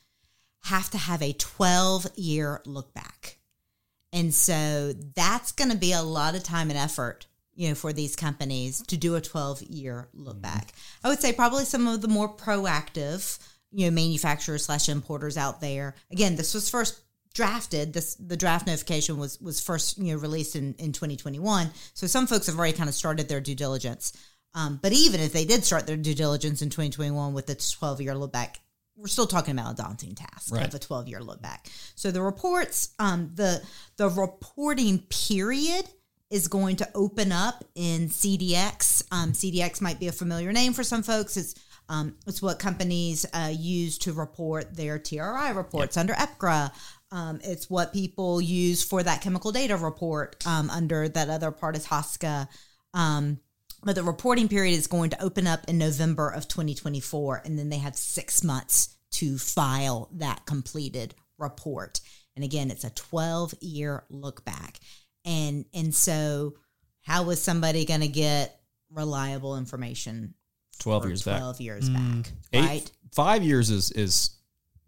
have 0.64 0.90
to 0.90 0.99
have 0.99 1.23
a 1.23 1.33
12 1.33 2.09
year 2.16 2.61
look 2.66 2.92
back. 2.92 3.38
And 4.12 4.35
so 4.35 4.92
that's 5.14 5.52
going 5.52 5.71
to 5.71 5.76
be 5.76 5.92
a 5.92 6.02
lot 6.02 6.35
of 6.35 6.42
time 6.42 6.71
and 6.71 6.78
effort, 6.78 7.28
you 7.56 7.68
know, 7.68 7.75
for 7.75 7.92
these 7.92 8.16
companies 8.16 8.82
to 8.88 8.96
do 8.96 9.14
a 9.16 9.20
12 9.20 9.62
year 9.62 10.08
look 10.12 10.40
back. 10.40 10.73
I 11.02 11.08
would 11.08 11.20
say 11.20 11.32
probably 11.32 11.64
some 11.64 11.87
of 11.87 12.00
the 12.00 12.08
more 12.08 12.28
proactive, 12.34 13.38
you 13.70 13.87
know, 13.87 13.90
manufacturers 13.94 14.64
slash 14.64 14.88
importers 14.88 15.37
out 15.37 15.61
there. 15.61 15.94
Again, 16.11 16.37
this 16.37 16.54
was 16.54 16.68
first 16.70 17.00
drafted. 17.34 17.92
This 17.92 18.14
the 18.16 18.37
draft 18.37 18.66
notification 18.66 19.18
was 19.18 19.40
was 19.40 19.61
first 19.61 19.99
you 19.99 20.14
know 20.14 20.20
released 20.20 20.56
in 20.56 20.75
in 20.78 20.92
2021. 20.92 21.70
So 21.94 22.06
some 22.06 22.26
folks 22.26 22.46
have 22.46 22.56
already 22.58 22.76
kind 22.76 22.88
of 22.88 22.94
started 22.94 23.28
their 23.28 23.40
due 23.40 23.54
diligence. 23.56 24.12
Um, 24.54 24.78
but 24.80 24.92
even 24.92 25.20
if 25.20 25.32
they 25.32 25.44
did 25.44 25.64
start 25.64 25.87
their 25.87 25.96
due 25.96 26.14
diligence 26.14 26.62
in 26.62 26.70
2021 26.70 27.34
with 27.34 27.46
the 27.46 27.56
12 27.56 28.00
year 28.02 28.14
look 28.14 28.32
back, 28.32 28.61
we're 28.94 29.08
still 29.08 29.26
talking 29.26 29.58
about 29.58 29.73
a 29.73 29.76
daunting 29.82 30.14
task 30.14 30.54
Right. 30.54 30.64
of 30.64 30.73
a 30.75 30.78
12 30.78 31.08
year 31.08 31.20
look 31.20 31.42
back. 31.42 31.68
So 31.96 32.12
the 32.12 32.23
reports, 32.23 32.90
um, 33.00 33.32
the 33.34 33.61
the 33.96 34.08
reporting 34.08 35.00
period 35.08 35.87
is 36.34 36.48
going 36.48 36.74
to 36.74 36.88
open 36.96 37.30
up 37.30 37.64
in 37.76 38.08
CDX. 38.08 39.04
Um, 39.12 39.30
CDX 39.30 39.80
might 39.80 40.00
be 40.00 40.08
a 40.08 40.12
familiar 40.12 40.52
name 40.52 40.72
for 40.72 40.82
some 40.82 41.04
folks. 41.04 41.36
It's 41.36 41.54
um, 41.88 42.16
it's 42.26 42.42
what 42.42 42.58
companies 42.58 43.24
uh, 43.32 43.52
use 43.56 43.98
to 43.98 44.12
report 44.12 44.74
their 44.74 44.98
TRI 44.98 45.50
reports 45.50 45.96
under 45.96 46.12
EPCRA. 46.14 46.72
Um, 47.12 47.38
it's 47.44 47.70
what 47.70 47.92
people 47.92 48.40
use 48.40 48.82
for 48.82 49.02
that 49.02 49.20
chemical 49.20 49.52
data 49.52 49.76
report 49.76 50.44
um, 50.44 50.70
under 50.70 51.08
that 51.08 51.28
other 51.28 51.52
part 51.52 51.76
is 51.76 51.86
TSCA. 51.86 52.48
Um, 52.94 53.38
but 53.84 53.94
the 53.94 54.02
reporting 54.02 54.48
period 54.48 54.72
is 54.76 54.88
going 54.88 55.10
to 55.10 55.22
open 55.22 55.46
up 55.46 55.60
in 55.68 55.78
November 55.78 56.30
of 56.30 56.48
2024, 56.48 57.42
and 57.44 57.56
then 57.56 57.68
they 57.68 57.78
have 57.78 57.94
six 57.94 58.42
months 58.42 58.96
to 59.12 59.38
file 59.38 60.08
that 60.14 60.46
completed 60.46 61.14
report. 61.38 62.00
And 62.34 62.44
again, 62.44 62.70
it's 62.70 62.84
a 62.84 62.90
12 62.90 63.54
year 63.60 64.04
look 64.10 64.44
back. 64.44 64.80
And 65.25 65.64
and 65.73 65.95
so, 65.95 66.54
how 67.02 67.25
was 67.25 67.43
somebody 67.43 67.85
going 67.85 68.02
to 68.02 68.09
get 68.09 68.61
reliable 68.90 69.57
information? 69.57 70.35
12 70.81 71.02
for 71.02 71.09
years 71.09 71.23
back. 71.23 71.38
12 71.38 71.61
years 71.61 71.88
mm. 71.88 72.23
back, 72.23 72.33
Eight- 72.52 72.61
right? 72.61 72.90
Five 73.12 73.43
years 73.45 73.71
is 73.71 73.90
is 73.93 74.31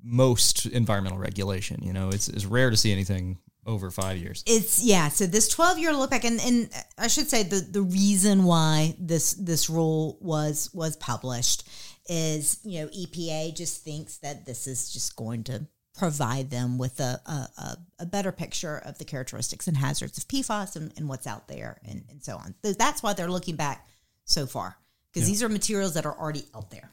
most 0.02 0.66
environmental 0.66 1.18
regulation. 1.18 1.80
You 1.82 1.92
know, 1.92 2.08
it's, 2.08 2.28
it's 2.28 2.44
rare 2.44 2.70
to 2.70 2.76
see 2.76 2.92
anything 2.92 3.38
over 3.66 3.90
five 3.90 4.18
years. 4.18 4.42
It's 4.46 4.82
yeah. 4.82 5.08
So 5.08 5.26
this 5.26 5.48
twelve 5.48 5.78
year 5.78 5.92
look 5.92 6.10
back, 6.10 6.24
and, 6.24 6.40
and 6.40 6.70
I 6.96 7.08
should 7.08 7.28
say 7.28 7.42
the 7.42 7.56
the 7.56 7.82
reason 7.82 8.44
why 8.44 8.94
this 8.98 9.34
this 9.34 9.68
rule 9.68 10.18
was 10.20 10.70
was 10.72 10.96
published 10.96 11.68
is 12.08 12.60
you 12.62 12.82
know 12.82 12.88
EPA 12.88 13.56
just 13.56 13.82
thinks 13.82 14.18
that 14.18 14.46
this 14.46 14.66
is 14.66 14.92
just 14.92 15.16
going 15.16 15.44
to 15.44 15.66
provide 15.96 16.50
them 16.50 16.78
with 16.78 17.00
a 17.00 17.20
a, 17.26 17.76
a, 18.00 18.06
better 18.06 18.32
picture 18.32 18.78
of 18.84 18.98
the 18.98 19.04
characteristics 19.04 19.66
and 19.66 19.76
hazards 19.76 20.18
of 20.18 20.28
PFAS 20.28 20.76
and, 20.76 20.92
and 20.96 21.08
what's 21.08 21.26
out 21.26 21.48
there 21.48 21.80
and, 21.88 22.04
and 22.10 22.22
so 22.22 22.36
on. 22.36 22.54
So 22.64 22.72
that's 22.72 23.02
why 23.02 23.14
they're 23.14 23.30
looking 23.30 23.56
back 23.56 23.86
so 24.24 24.46
far 24.46 24.76
because 25.12 25.28
these 25.28 25.42
are 25.42 25.48
materials 25.48 25.94
that 25.94 26.04
are 26.04 26.18
already 26.18 26.44
out 26.54 26.70
there. 26.70 26.92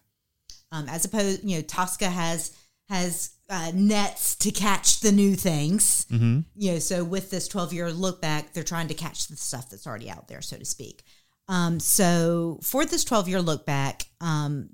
Um, 0.71 0.87
as 0.87 1.05
opposed, 1.05 1.43
you 1.43 1.57
know, 1.57 1.63
TSCA 1.63 2.11
has 2.11 2.57
has 2.89 3.31
uh, 3.49 3.71
nets 3.73 4.35
to 4.37 4.51
catch 4.51 5.01
the 5.01 5.11
new 5.11 5.35
things. 5.35 6.05
Mm-hmm. 6.05 6.39
You 6.55 6.71
know, 6.73 6.79
so 6.79 7.03
with 7.03 7.29
this 7.29 7.47
twelve 7.47 7.73
year 7.73 7.91
look 7.91 8.21
back, 8.21 8.53
they're 8.53 8.63
trying 8.63 8.87
to 8.87 8.93
catch 8.93 9.27
the 9.27 9.35
stuff 9.35 9.69
that's 9.69 9.85
already 9.85 10.09
out 10.09 10.27
there, 10.27 10.41
so 10.41 10.57
to 10.57 10.65
speak. 10.65 11.03
Um, 11.47 11.79
so 11.79 12.59
for 12.63 12.85
this 12.85 13.03
twelve 13.03 13.27
year 13.27 13.41
look 13.41 13.65
back, 13.65 14.05
um, 14.21 14.69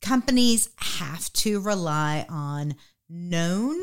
companies 0.00 0.70
have 0.76 1.32
to 1.34 1.60
rely 1.60 2.26
on 2.28 2.74
known 3.08 3.80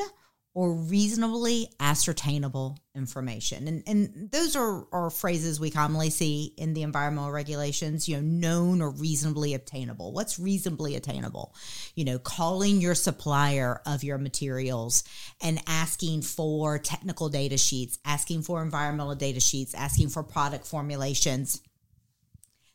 or 0.54 0.74
reasonably 0.74 1.70
ascertainable 1.80 2.78
information. 2.94 3.70
And, 3.70 3.84
and 3.88 4.30
those 4.32 4.58
are, 4.58 4.86
are 4.92 5.10
phrases 5.10 5.62
we 5.62 5.72
commonly 5.72 6.10
see 6.10 6.54
in 6.58 6.74
the 6.74 6.82
environmental 6.82 7.32
regulations, 7.32 8.10
you 8.10 8.18
know, 8.18 8.22
known 8.22 8.82
or 8.82 8.90
reasonably 8.90 9.54
obtainable. 9.54 10.12
What's 10.12 10.40
reasonably 10.40 10.98
attainable? 10.98 11.56
You 11.96 12.04
know, 12.04 12.20
calling 12.20 12.82
your 12.82 12.96
supplier 12.96 13.82
of 13.86 14.04
your 14.04 14.18
materials 14.18 15.06
and 15.42 15.62
asking 15.68 16.24
for 16.24 16.78
technical 16.80 17.30
data 17.30 17.58
sheets, 17.58 17.98
asking 18.04 18.42
for 18.42 18.62
environmental 18.62 19.16
data 19.16 19.40
sheets, 19.40 19.74
asking 19.74 20.10
for 20.10 20.22
product 20.22 20.68
formulations 20.68 21.62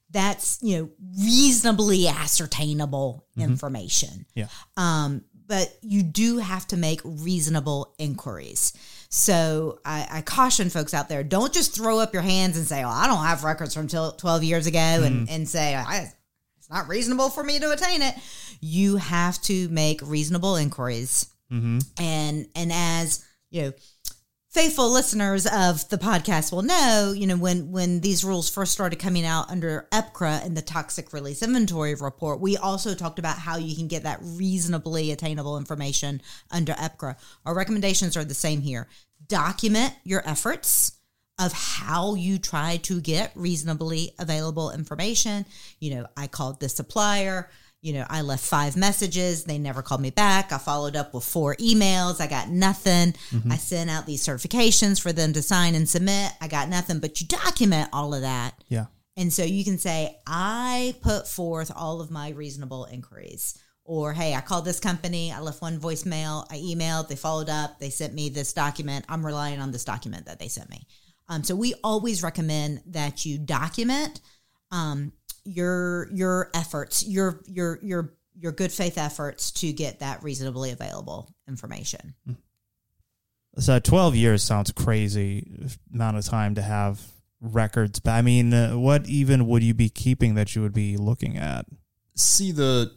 that's 0.08 0.60
you 0.62 0.78
know 0.78 0.90
reasonably 1.18 2.06
ascertainable 2.06 3.26
information 3.36 4.24
Yeah. 4.36 4.46
um, 4.76 5.24
but 5.46 5.76
you 5.82 6.02
do 6.02 6.38
have 6.38 6.66
to 6.68 6.76
make 6.76 7.00
reasonable 7.04 7.94
inquiries. 7.98 8.72
So 9.08 9.78
I, 9.84 10.06
I 10.10 10.20
caution 10.22 10.68
folks 10.68 10.92
out 10.92 11.08
there 11.08 11.22
don't 11.22 11.52
just 11.52 11.74
throw 11.74 11.98
up 11.98 12.12
your 12.12 12.22
hands 12.22 12.56
and 12.56 12.66
say 12.66 12.82
oh 12.82 12.88
i 12.88 13.06
don't 13.06 13.24
have 13.24 13.44
records 13.44 13.72
from 13.72 13.86
12 13.86 14.42
years 14.42 14.66
ago 14.66 14.78
and, 14.78 15.30
and 15.30 15.48
say 15.48 15.74
it's 16.66 16.74
not 16.74 16.88
reasonable 16.88 17.30
for 17.30 17.44
me 17.44 17.60
to 17.60 17.70
attain 17.70 18.02
it. 18.02 18.16
You 18.60 18.96
have 18.96 19.40
to 19.42 19.68
make 19.68 20.00
reasonable 20.02 20.56
inquiries. 20.56 21.32
Mm-hmm. 21.52 21.78
and 22.02 22.48
and 22.56 22.72
as 22.72 23.24
you 23.50 23.62
know 23.62 23.72
faithful 24.56 24.88
listeners 24.90 25.44
of 25.44 25.86
the 25.90 25.98
podcast 25.98 26.50
will 26.50 26.62
know 26.62 27.12
you 27.14 27.26
know 27.26 27.36
when 27.36 27.70
when 27.70 28.00
these 28.00 28.24
rules 28.24 28.48
first 28.48 28.72
started 28.72 28.96
coming 28.96 29.26
out 29.26 29.50
under 29.50 29.86
epcra 29.92 30.42
and 30.46 30.56
the 30.56 30.62
toxic 30.62 31.12
release 31.12 31.42
inventory 31.42 31.94
report 31.94 32.40
we 32.40 32.56
also 32.56 32.94
talked 32.94 33.18
about 33.18 33.36
how 33.36 33.58
you 33.58 33.76
can 33.76 33.86
get 33.86 34.04
that 34.04 34.18
reasonably 34.22 35.12
attainable 35.12 35.58
information 35.58 36.22
under 36.50 36.72
epcra 36.72 37.16
our 37.44 37.54
recommendations 37.54 38.16
are 38.16 38.24
the 38.24 38.32
same 38.32 38.62
here. 38.62 38.88
Document 39.28 39.92
your 40.04 40.26
efforts 40.26 40.92
of 41.38 41.52
how 41.52 42.14
you 42.14 42.38
try 42.38 42.78
to 42.78 42.98
get 43.02 43.32
reasonably 43.34 44.12
available 44.18 44.70
information. 44.70 45.44
You 45.80 45.96
know 45.96 46.06
i 46.16 46.26
called 46.26 46.60
the 46.60 46.70
supplier 46.70 47.50
you 47.86 47.92
know, 47.92 48.04
I 48.10 48.22
left 48.22 48.44
five 48.44 48.76
messages. 48.76 49.44
They 49.44 49.58
never 49.58 49.80
called 49.80 50.00
me 50.00 50.10
back. 50.10 50.50
I 50.50 50.58
followed 50.58 50.96
up 50.96 51.14
with 51.14 51.22
four 51.22 51.54
emails. 51.54 52.20
I 52.20 52.26
got 52.26 52.48
nothing. 52.48 53.14
I 53.48 53.56
sent 53.56 53.90
out 53.90 54.06
these 54.06 54.26
certifications 54.26 55.00
for 55.00 55.12
them 55.12 55.32
to 55.34 55.40
sign 55.40 55.76
and 55.76 55.88
submit. 55.88 56.32
I 56.40 56.48
got 56.48 56.68
nothing. 56.68 56.98
But 56.98 57.20
you 57.20 57.28
document 57.28 57.90
all 57.92 58.12
of 58.12 58.22
that. 58.22 58.54
Yeah. 58.68 58.86
And 59.16 59.32
so 59.32 59.44
you 59.44 59.64
can 59.64 59.78
say, 59.78 60.18
I 60.26 60.96
put 61.00 61.28
forth 61.28 61.70
all 61.76 62.00
of 62.00 62.10
my 62.10 62.30
reasonable 62.30 62.86
inquiries. 62.86 63.56
Or, 63.84 64.12
hey, 64.12 64.34
I 64.34 64.40
called 64.40 64.64
this 64.64 64.80
company. 64.80 65.30
I 65.30 65.38
left 65.38 65.62
one 65.62 65.78
voicemail. 65.78 66.44
I 66.50 66.56
emailed. 66.56 67.06
They 67.06 67.14
followed 67.14 67.48
up. 67.48 67.78
They 67.78 67.90
sent 67.90 68.14
me 68.14 68.30
this 68.30 68.52
document. 68.52 69.04
I'm 69.08 69.24
relying 69.24 69.60
on 69.60 69.70
this 69.70 69.84
document 69.84 70.26
that 70.26 70.40
they 70.40 70.48
sent 70.48 70.68
me. 70.70 70.88
Um, 71.28 71.44
so 71.44 71.54
we 71.54 71.74
always 71.84 72.24
recommend 72.24 72.82
that 72.88 73.24
you 73.24 73.38
document 73.38 74.20
um, 74.72 75.12
your 75.46 76.08
your 76.12 76.50
efforts, 76.54 77.06
your 77.06 77.42
your 77.46 77.78
your 77.82 78.14
your 78.38 78.52
good 78.52 78.72
faith 78.72 78.98
efforts 78.98 79.50
to 79.50 79.72
get 79.72 80.00
that 80.00 80.22
reasonably 80.22 80.70
available 80.70 81.34
information. 81.48 82.14
So 83.58 83.78
12 83.78 84.14
years 84.16 84.42
sounds 84.42 84.70
crazy 84.72 85.70
amount 85.92 86.18
of 86.18 86.26
time 86.26 86.56
to 86.56 86.62
have 86.62 87.00
records. 87.40 88.00
But 88.00 88.12
I 88.12 88.22
mean, 88.22 88.52
uh, 88.52 88.76
what 88.76 89.08
even 89.08 89.46
would 89.46 89.62
you 89.62 89.72
be 89.72 89.88
keeping 89.88 90.34
that 90.34 90.54
you 90.54 90.62
would 90.62 90.74
be 90.74 90.96
looking 90.96 91.38
at? 91.38 91.64
See, 92.14 92.52
the 92.52 92.92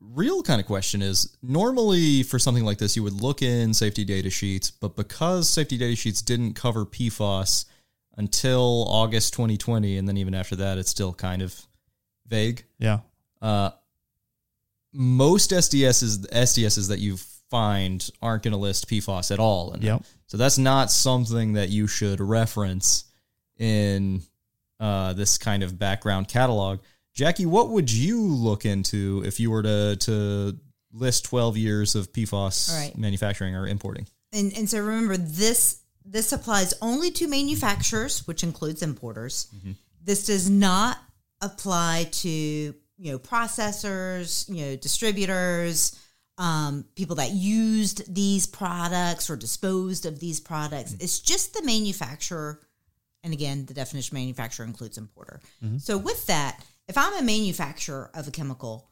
real 0.00 0.42
kind 0.42 0.60
of 0.60 0.66
question 0.66 1.02
is 1.02 1.36
normally 1.42 2.22
for 2.22 2.38
something 2.38 2.64
like 2.64 2.78
this, 2.78 2.96
you 2.96 3.02
would 3.02 3.20
look 3.20 3.42
in 3.42 3.74
safety 3.74 4.04
data 4.04 4.30
sheets, 4.30 4.70
but 4.70 4.96
because 4.96 5.48
safety 5.48 5.76
data 5.76 5.96
sheets 5.96 6.22
didn't 6.22 6.54
cover 6.54 6.84
PFOS 6.84 7.66
until 8.16 8.84
August 8.88 9.32
2020, 9.34 9.96
and 9.96 10.08
then 10.08 10.16
even 10.16 10.34
after 10.34 10.56
that, 10.56 10.78
it's 10.78 10.90
still 10.90 11.12
kind 11.12 11.42
of 11.42 11.66
vague. 12.26 12.64
Yeah. 12.78 13.00
Uh, 13.40 13.70
most 14.92 15.50
SDSs, 15.50 16.26
SDSs 16.30 16.88
that 16.88 16.98
you 16.98 17.16
find 17.50 18.08
aren't 18.20 18.42
going 18.42 18.52
to 18.52 18.58
list 18.58 18.88
PFAS 18.88 19.30
at 19.30 19.38
all. 19.38 19.72
in 19.74 19.80
them. 19.80 19.86
Yep. 19.86 20.04
So 20.26 20.36
that's 20.36 20.58
not 20.58 20.90
something 20.90 21.54
that 21.54 21.68
you 21.68 21.86
should 21.86 22.20
reference 22.20 23.04
in 23.58 24.22
uh, 24.80 25.12
this 25.12 25.38
kind 25.38 25.62
of 25.62 25.78
background 25.78 26.28
catalog. 26.28 26.80
Jackie, 27.14 27.46
what 27.46 27.68
would 27.68 27.92
you 27.92 28.22
look 28.26 28.64
into 28.64 29.22
if 29.26 29.38
you 29.38 29.50
were 29.50 29.62
to 29.62 29.96
to 29.96 30.58
list 30.92 31.24
12 31.26 31.56
years 31.56 31.94
of 31.94 32.12
PFAS 32.12 32.70
All 32.72 32.78
right. 32.80 32.96
manufacturing 32.96 33.54
or 33.54 33.66
importing? 33.66 34.06
And 34.32 34.52
and 34.56 34.68
so 34.68 34.78
remember 34.78 35.18
this 35.18 35.82
this 36.04 36.32
applies 36.32 36.74
only 36.80 37.10
to 37.12 37.28
manufacturers, 37.28 38.26
which 38.26 38.42
includes 38.42 38.82
importers. 38.82 39.48
This 40.02 40.26
does 40.26 40.48
not 40.50 40.98
apply 41.42 42.08
to 42.12 42.28
you 42.28 42.74
know 43.12 43.18
processors, 43.18 44.48
you 44.48 44.64
know 44.64 44.76
distributors, 44.76 46.00
um, 46.38 46.84
people 46.94 47.16
that 47.16 47.32
used 47.32 48.14
these 48.14 48.46
products 48.46 49.28
or 49.28 49.36
disposed 49.36 50.06
of 50.06 50.20
these 50.20 50.40
products. 50.40 50.94
It's 51.00 51.20
just 51.20 51.52
the 51.54 51.62
manufacturer. 51.62 52.60
And 53.24 53.32
again, 53.32 53.66
the 53.66 53.74
definition 53.74 54.16
of 54.16 54.20
manufacturer 54.20 54.66
includes 54.66 54.98
importer. 54.98 55.40
So 55.78 55.96
with 55.96 56.26
that, 56.26 56.64
if 56.88 56.98
I'm 56.98 57.16
a 57.18 57.22
manufacturer 57.22 58.10
of 58.14 58.26
a 58.26 58.32
chemical, 58.32 58.88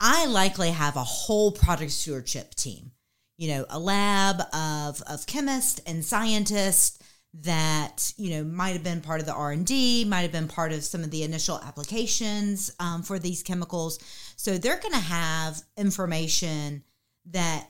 I 0.00 0.26
likely 0.26 0.70
have 0.70 0.96
a 0.96 1.04
whole 1.04 1.52
product 1.52 1.90
stewardship 1.90 2.54
team. 2.54 2.92
You 3.36 3.48
know, 3.48 3.66
a 3.68 3.78
lab 3.78 4.40
of 4.54 5.02
of 5.02 5.26
chemists 5.26 5.80
and 5.86 6.02
scientists 6.02 6.95
that 7.42 8.12
you 8.16 8.30
know 8.30 8.44
might 8.44 8.70
have 8.70 8.84
been 8.84 9.00
part 9.00 9.20
of 9.20 9.26
the 9.26 9.34
R 9.34 9.52
and 9.52 9.66
D, 9.66 10.04
might 10.04 10.22
have 10.22 10.32
been 10.32 10.48
part 10.48 10.72
of 10.72 10.82
some 10.84 11.02
of 11.02 11.10
the 11.10 11.22
initial 11.22 11.60
applications 11.60 12.72
um, 12.80 13.02
for 13.02 13.18
these 13.18 13.42
chemicals. 13.42 13.98
So 14.36 14.58
they're 14.58 14.78
going 14.78 14.92
to 14.92 14.98
have 14.98 15.60
information 15.76 16.82
that 17.30 17.68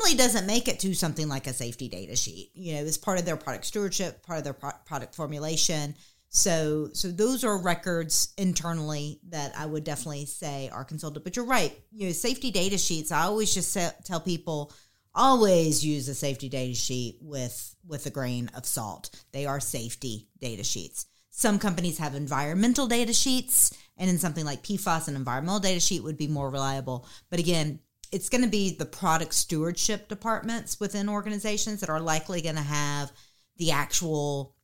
normally 0.00 0.16
doesn't 0.16 0.46
make 0.46 0.68
it 0.68 0.80
to 0.80 0.94
something 0.94 1.28
like 1.28 1.46
a 1.46 1.52
safety 1.52 1.88
data 1.88 2.16
sheet. 2.16 2.50
You 2.54 2.74
know, 2.74 2.80
it's 2.80 2.98
part 2.98 3.18
of 3.18 3.24
their 3.24 3.36
product 3.36 3.64
stewardship, 3.64 4.24
part 4.24 4.38
of 4.38 4.44
their 4.44 4.52
pro- 4.52 4.70
product 4.84 5.14
formulation. 5.14 5.94
So, 6.28 6.90
so 6.92 7.08
those 7.08 7.42
are 7.42 7.58
records 7.58 8.32
internally 8.38 9.20
that 9.30 9.52
I 9.56 9.66
would 9.66 9.82
definitely 9.82 10.26
say 10.26 10.70
are 10.72 10.84
consulted. 10.84 11.24
But 11.24 11.34
you're 11.34 11.44
right. 11.44 11.76
You 11.90 12.06
know, 12.06 12.12
safety 12.12 12.50
data 12.50 12.78
sheets. 12.78 13.10
I 13.10 13.22
always 13.22 13.52
just 13.52 13.76
tell 14.04 14.20
people 14.20 14.72
always 15.14 15.84
use 15.84 16.08
a 16.08 16.14
safety 16.14 16.48
data 16.48 16.74
sheet 16.74 17.18
with 17.20 17.74
with 17.86 18.06
a 18.06 18.10
grain 18.10 18.50
of 18.54 18.66
salt. 18.66 19.10
They 19.32 19.46
are 19.46 19.60
safety 19.60 20.28
data 20.40 20.64
sheets. 20.64 21.06
Some 21.30 21.58
companies 21.58 21.98
have 21.98 22.14
environmental 22.14 22.86
data 22.86 23.12
sheets, 23.12 23.76
and 23.96 24.10
in 24.10 24.18
something 24.18 24.44
like 24.44 24.62
PFAS, 24.62 25.08
an 25.08 25.16
environmental 25.16 25.60
data 25.60 25.80
sheet 25.80 26.02
would 26.02 26.18
be 26.18 26.28
more 26.28 26.50
reliable. 26.50 27.06
But 27.30 27.38
again, 27.38 27.80
it's 28.12 28.28
going 28.28 28.42
to 28.42 28.50
be 28.50 28.74
the 28.74 28.84
product 28.84 29.34
stewardship 29.34 30.08
departments 30.08 30.80
within 30.80 31.08
organizations 31.08 31.80
that 31.80 31.90
are 31.90 32.00
likely 32.00 32.42
going 32.42 32.56
to 32.56 32.62
have 32.62 33.12
the 33.56 33.70
actual 33.70 34.54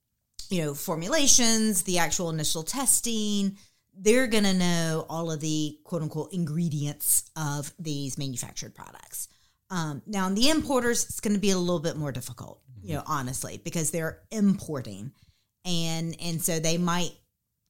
you 0.51 0.63
know, 0.63 0.75
formulations, 0.75 1.83
the 1.83 1.99
actual 1.99 2.31
initial 2.31 2.63
testing. 2.63 3.57
They're 3.99 4.27
going 4.27 4.45
to 4.45 4.55
know 4.55 5.07
all 5.09 5.31
of 5.31 5.41
the 5.41 5.79
quote 5.85 6.03
unquote 6.03 6.33
ingredients 6.33 7.31
of 7.37 7.73
these 7.79 8.19
manufactured 8.19 8.75
products. 8.75 9.29
Um, 9.71 10.03
now, 10.07 10.27
in 10.29 10.35
the 10.35 10.49
importers, 10.49 11.05
it's 11.05 11.21
going 11.21 11.35
to 11.35 11.41
be 11.41 11.51
a 11.51 11.59
little 11.59 11.81
bit 11.81 11.97
more 11.97 12.13
difficult, 12.13 12.61
you 12.83 12.95
know, 12.95 13.03
honestly, 13.07 13.61
because 13.63 13.91
they're 13.91 14.23
importing, 14.31 15.13
and 15.65 16.17
and 16.21 16.41
so 16.41 16.61
they 16.61 16.79
might 16.79 17.13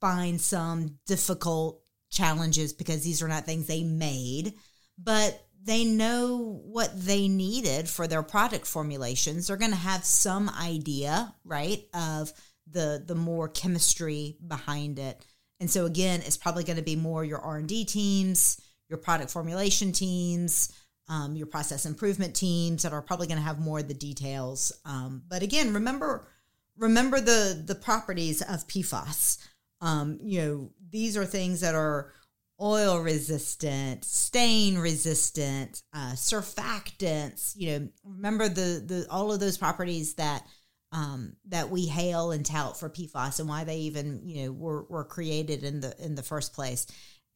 find 0.00 0.40
some 0.40 0.98
difficult 1.06 1.80
challenges 2.10 2.72
because 2.72 3.02
these 3.02 3.22
are 3.22 3.28
not 3.28 3.44
things 3.44 3.66
they 3.66 3.82
made, 3.82 4.54
but 4.98 5.42
they 5.62 5.84
know 5.84 6.60
what 6.64 6.92
they 6.94 7.28
needed 7.28 7.88
for 7.88 8.06
their 8.06 8.22
product 8.22 8.66
formulations. 8.66 9.46
They're 9.46 9.56
going 9.56 9.72
to 9.72 9.76
have 9.76 10.04
some 10.04 10.48
idea, 10.50 11.34
right, 11.44 11.82
of 11.94 12.32
the 12.70 13.02
the 13.04 13.14
more 13.14 13.48
chemistry 13.48 14.36
behind 14.46 14.98
it. 14.98 15.24
And 15.60 15.70
so 15.70 15.86
again, 15.86 16.20
it's 16.24 16.36
probably 16.36 16.64
going 16.64 16.76
to 16.76 16.82
be 16.82 16.96
more 16.96 17.24
your 17.24 17.40
R 17.40 17.56
and 17.56 17.68
D 17.68 17.84
teams, 17.84 18.60
your 18.88 18.98
product 18.98 19.30
formulation 19.30 19.92
teams, 19.92 20.72
um, 21.08 21.36
your 21.36 21.46
process 21.46 21.86
improvement 21.86 22.34
teams 22.34 22.82
that 22.82 22.92
are 22.92 23.02
probably 23.02 23.26
going 23.26 23.38
to 23.38 23.44
have 23.44 23.60
more 23.60 23.78
of 23.78 23.88
the 23.88 23.94
details. 23.94 24.72
Um, 24.84 25.22
but 25.28 25.42
again, 25.42 25.74
remember 25.74 26.28
remember 26.76 27.20
the 27.20 27.62
the 27.64 27.74
properties 27.74 28.42
of 28.42 28.66
PFAS. 28.66 29.38
Um, 29.80 30.18
you 30.22 30.40
know, 30.40 30.70
these 30.90 31.16
are 31.16 31.24
things 31.24 31.60
that 31.60 31.74
are 31.74 32.12
oil 32.60 33.00
resistant, 33.00 34.04
stain 34.04 34.78
resistant, 34.78 35.82
uh, 35.92 36.12
surfactants. 36.12 37.54
You 37.56 37.78
know, 37.78 37.88
remember 38.04 38.48
the 38.48 38.82
the 38.84 39.06
all 39.10 39.32
of 39.32 39.40
those 39.40 39.58
properties 39.58 40.14
that 40.14 40.44
um, 40.92 41.36
that 41.48 41.70
we 41.70 41.86
hail 41.86 42.30
and 42.30 42.44
tout 42.46 42.78
for 42.78 42.88
PFAS 42.88 43.40
and 43.40 43.48
why 43.48 43.64
they 43.64 43.78
even 43.78 44.22
you 44.24 44.44
know 44.46 44.52
were, 44.52 44.84
were 44.84 45.04
created 45.04 45.64
in 45.64 45.80
the 45.80 45.94
in 46.02 46.14
the 46.14 46.22
first 46.22 46.52
place, 46.54 46.86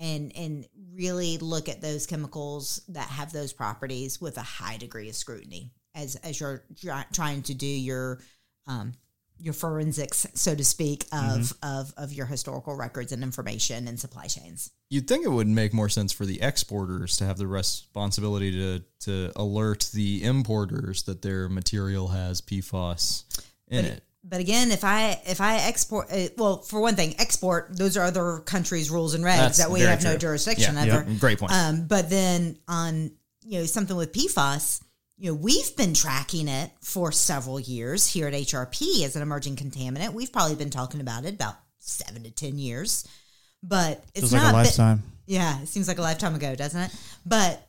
and 0.00 0.32
and 0.36 0.66
really 0.94 1.38
look 1.38 1.68
at 1.68 1.80
those 1.80 2.06
chemicals 2.06 2.82
that 2.88 3.08
have 3.08 3.32
those 3.32 3.52
properties 3.52 4.20
with 4.20 4.36
a 4.38 4.42
high 4.42 4.76
degree 4.76 5.08
of 5.08 5.14
scrutiny 5.14 5.70
as 5.94 6.16
as 6.16 6.40
you're 6.40 6.64
trying 7.12 7.42
to 7.42 7.54
do 7.54 7.66
your 7.66 8.20
um, 8.66 8.94
your 9.42 9.54
forensics, 9.54 10.26
so 10.34 10.54
to 10.54 10.64
speak, 10.64 11.04
of, 11.12 11.18
mm-hmm. 11.18 11.66
of 11.66 11.94
of 11.96 12.12
your 12.12 12.26
historical 12.26 12.76
records 12.76 13.12
and 13.12 13.22
information 13.22 13.88
and 13.88 13.98
supply 13.98 14.26
chains. 14.26 14.70
You'd 14.90 15.08
think 15.08 15.24
it 15.24 15.30
would 15.30 15.48
make 15.48 15.72
more 15.72 15.88
sense 15.88 16.12
for 16.12 16.26
the 16.26 16.42
exporters 16.42 17.16
to 17.18 17.24
have 17.24 17.38
the 17.38 17.46
responsibility 17.46 18.52
to 18.52 18.84
to 19.00 19.32
alert 19.36 19.90
the 19.94 20.22
importers 20.22 21.04
that 21.04 21.22
their 21.22 21.48
material 21.48 22.08
has 22.08 22.40
PFAS 22.40 23.24
in 23.68 23.84
but, 23.84 23.92
it. 23.92 24.04
But 24.22 24.40
again, 24.40 24.70
if 24.70 24.84
I 24.84 25.20
if 25.26 25.40
I 25.40 25.56
export, 25.66 26.12
uh, 26.12 26.28
well, 26.36 26.58
for 26.58 26.80
one 26.80 26.94
thing, 26.94 27.14
export 27.18 27.76
those 27.76 27.96
are 27.96 28.04
other 28.04 28.40
countries' 28.40 28.90
rules 28.90 29.14
and 29.14 29.24
regs 29.24 29.38
That's 29.38 29.58
that 29.58 29.70
we 29.70 29.80
have 29.80 30.00
true. 30.00 30.10
no 30.10 30.18
jurisdiction 30.18 30.74
yeah, 30.74 30.98
over. 30.98 31.06
Great 31.18 31.38
point. 31.38 31.52
Um, 31.52 31.86
but 31.86 32.10
then 32.10 32.58
on 32.68 33.12
you 33.42 33.60
know 33.60 33.66
something 33.66 33.96
with 33.96 34.12
PFAS 34.12 34.82
you 35.20 35.30
know, 35.30 35.34
we've 35.34 35.76
been 35.76 35.92
tracking 35.92 36.48
it 36.48 36.70
for 36.80 37.12
several 37.12 37.60
years 37.60 38.06
here 38.06 38.26
at 38.26 38.32
HRP 38.32 39.04
as 39.04 39.16
an 39.16 39.22
emerging 39.22 39.54
contaminant. 39.54 40.14
We've 40.14 40.32
probably 40.32 40.56
been 40.56 40.70
talking 40.70 41.02
about 41.02 41.26
it 41.26 41.34
about 41.34 41.56
seven 41.78 42.22
to 42.22 42.30
10 42.30 42.58
years, 42.58 43.06
but 43.62 44.02
it's 44.14 44.32
not 44.32 44.44
like 44.44 44.52
a 44.52 44.56
lifetime. 44.56 45.02
Yeah, 45.26 45.60
it 45.60 45.68
seems 45.68 45.88
like 45.88 45.98
a 45.98 46.02
lifetime 46.02 46.34
ago, 46.34 46.54
doesn't 46.54 46.80
it? 46.80 46.94
But 47.26 47.62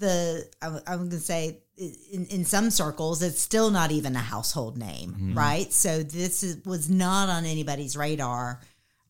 the, 0.00 0.50
I, 0.60 0.66
am 0.92 0.98
going 0.98 1.10
to 1.10 1.20
say, 1.20 1.60
in, 1.78 2.26
in 2.26 2.44
some 2.44 2.70
circles, 2.70 3.22
it's 3.22 3.40
still 3.40 3.70
not 3.70 3.90
even 3.90 4.16
a 4.16 4.20
household 4.20 4.76
name, 4.76 5.12
mm-hmm. 5.12 5.34
right? 5.34 5.72
So 5.72 6.02
this 6.02 6.42
is, 6.42 6.64
was 6.64 6.90
not 6.90 7.28
on 7.28 7.44
anybody's 7.44 7.96
radar, 7.96 8.60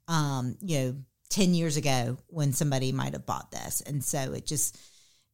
um, 0.07 0.57
you 0.61 0.79
know, 0.79 0.95
10 1.31 1.55
years 1.55 1.77
ago 1.77 2.19
when 2.29 2.53
somebody 2.53 2.93
might 2.93 3.13
have 3.13 3.27
bought 3.27 3.51
this. 3.51 3.81
And 3.83 4.03
so 4.03 4.33
it 4.33 4.47
just, 4.47 4.79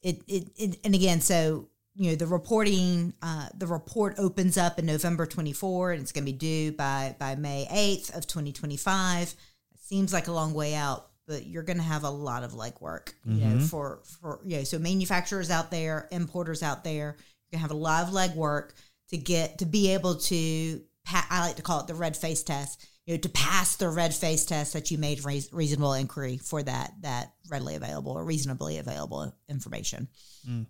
it, 0.03 0.23
it, 0.27 0.49
it 0.57 0.79
and 0.85 0.95
again, 0.95 1.21
so 1.21 1.69
you 1.97 2.11
know 2.11 2.17
the 2.17 2.27
reporting 2.27 3.15
uh, 3.23 3.49
the 3.57 3.67
report 3.67 4.17
opens 4.19 4.59
up 4.59 4.79
in 4.79 4.87
november 4.87 5.27
24 5.27 5.93
and 5.93 6.03
it's 6.03 6.13
going 6.13 6.25
to 6.25 6.33
be 6.33 6.37
due 6.37 6.73
by 6.73 7.15
by 7.19 7.37
may 7.37 7.67
8th 7.71 8.17
of 8.17 8.27
2025 8.27 9.23
it 9.23 9.37
seems 9.81 10.13
like 10.13 10.29
a 10.29 10.33
long 10.33 10.55
way 10.55 10.75
out 10.75 11.11
but 11.27 11.47
you're 11.47 11.63
going 11.63 11.77
to 11.77 11.83
have 11.83 12.05
a 12.05 12.11
lot 12.11 12.43
of 12.43 12.53
legwork 12.53 13.13
you 13.25 13.37
mm-hmm. 13.37 13.59
know 13.59 13.65
for 13.65 14.01
for 14.05 14.41
you 14.45 14.59
know 14.59 14.65
so 14.65 14.79
manufacturers 14.79 15.51
out 15.51 15.71
there 15.71 16.09
importers 16.11 16.63
out 16.63 16.85
there 16.85 17.17
you're 17.55 17.61
going 17.61 17.69
to 17.69 17.69
have 17.69 17.71
a 17.71 17.75
lot 17.75 18.09
of 18.09 18.15
legwork 18.15 18.71
to 19.09 19.17
get 19.17 19.59
to 19.59 19.67
be 19.67 19.93
able 19.93 20.17
to 20.17 20.81
pa- 21.05 21.27
i 21.31 21.47
like 21.47 21.57
to 21.57 21.63
call 21.63 21.81
it 21.81 21.87
the 21.87 21.95
red 21.95 22.17
face 22.17 22.43
test 22.43 22.87
you 23.07 23.15
know 23.15 23.21
to 23.21 23.29
pass 23.29 23.77
the 23.77 23.89
red 23.89 24.15
face 24.15 24.45
test 24.45 24.73
that 24.73 24.91
you 24.91 24.99
made 24.99 25.25
reasonable 25.25 25.95
inquiry 25.95 26.39
for 26.39 26.63
that 26.63 26.93
that 27.03 27.33
readily 27.51 27.75
available 27.75 28.13
or 28.13 28.25
reasonably 28.25 28.79
available 28.79 29.35
information 29.49 30.09
mm. 30.49 30.67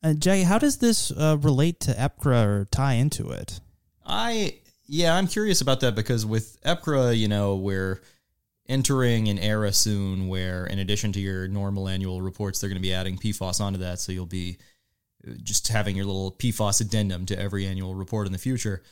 Uh, 0.00 0.14
Jay, 0.14 0.42
how 0.42 0.58
does 0.58 0.76
this 0.78 1.10
uh, 1.10 1.36
relate 1.40 1.80
to 1.80 1.90
EPCRA 1.92 2.46
or 2.46 2.64
tie 2.70 2.92
into 2.92 3.30
it? 3.30 3.60
I 4.06 4.60
yeah, 4.86 5.14
I'm 5.14 5.26
curious 5.26 5.60
about 5.60 5.80
that 5.80 5.94
because 5.94 6.24
with 6.24 6.60
EPCRA, 6.62 7.16
you 7.16 7.28
know, 7.28 7.56
we're 7.56 8.00
entering 8.68 9.28
an 9.28 9.38
era 9.38 9.72
soon 9.72 10.28
where, 10.28 10.66
in 10.66 10.78
addition 10.78 11.12
to 11.12 11.20
your 11.20 11.48
normal 11.48 11.88
annual 11.88 12.22
reports, 12.22 12.60
they're 12.60 12.70
going 12.70 12.80
to 12.80 12.82
be 12.82 12.94
adding 12.94 13.18
PFAS 13.18 13.60
onto 13.60 13.80
that. 13.80 13.98
So 13.98 14.12
you'll 14.12 14.26
be 14.26 14.58
just 15.42 15.68
having 15.68 15.96
your 15.96 16.06
little 16.06 16.32
PFAS 16.32 16.80
addendum 16.80 17.26
to 17.26 17.38
every 17.38 17.66
annual 17.66 17.94
report 17.94 18.26
in 18.26 18.32
the 18.32 18.38
future. 18.38 18.82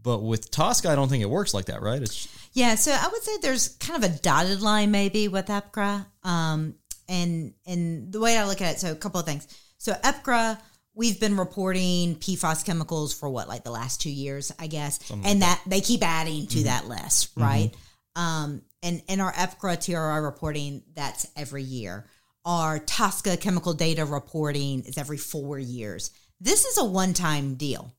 But 0.00 0.22
with 0.22 0.50
TSCA, 0.50 0.90
I 0.90 0.94
don't 0.94 1.08
think 1.08 1.22
it 1.22 1.30
works 1.30 1.52
like 1.52 1.66
that, 1.66 1.82
right? 1.82 2.00
It's 2.00 2.28
yeah. 2.52 2.76
So 2.76 2.92
I 2.92 3.08
would 3.10 3.22
say 3.22 3.32
there's 3.42 3.68
kind 3.68 4.02
of 4.02 4.10
a 4.10 4.14
dotted 4.18 4.62
line 4.62 4.90
maybe 4.90 5.26
with 5.28 5.46
EPCRA, 5.46 6.06
um, 6.22 6.74
and 7.08 7.54
and 7.66 8.12
the 8.12 8.20
way 8.20 8.36
I 8.36 8.46
look 8.46 8.60
at 8.60 8.76
it. 8.76 8.80
So 8.80 8.92
a 8.92 8.94
couple 8.94 9.18
of 9.18 9.26
things. 9.26 9.48
So 9.78 9.92
EPCRA, 9.92 10.58
we've 10.94 11.18
been 11.18 11.36
reporting 11.36 12.16
PFAS 12.16 12.64
chemicals 12.64 13.12
for 13.14 13.28
what, 13.28 13.48
like 13.48 13.64
the 13.64 13.70
last 13.70 14.00
two 14.00 14.10
years, 14.10 14.52
I 14.58 14.66
guess, 14.66 15.04
Something 15.04 15.30
and 15.30 15.40
like 15.40 15.48
that. 15.48 15.60
that. 15.64 15.70
they 15.70 15.80
keep 15.80 16.02
adding 16.02 16.46
to 16.46 16.58
mm-hmm. 16.58 16.64
that 16.64 16.88
list, 16.88 17.30
right? 17.36 17.72
Mm-hmm. 18.16 18.22
Um, 18.22 18.62
and 18.82 19.02
in 19.08 19.20
our 19.20 19.32
EPCRA 19.32 19.84
TRI 19.84 20.16
reporting, 20.18 20.82
that's 20.94 21.26
every 21.36 21.62
year. 21.62 22.06
Our 22.46 22.78
TSCA 22.78 23.40
chemical 23.40 23.74
data 23.74 24.04
reporting 24.04 24.84
is 24.84 24.96
every 24.96 25.18
four 25.18 25.58
years. 25.58 26.12
This 26.40 26.64
is 26.64 26.78
a 26.78 26.84
one-time 26.84 27.56
deal. 27.56 27.92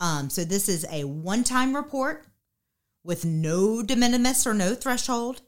Um, 0.00 0.30
so 0.30 0.44
this 0.44 0.70
is 0.70 0.86
a 0.90 1.04
one-time 1.04 1.76
report 1.76 2.24
with 3.04 3.26
no 3.26 3.82
de 3.82 3.94
minimis 3.94 4.46
or 4.46 4.54
no 4.54 4.74
threshold. 4.74 5.42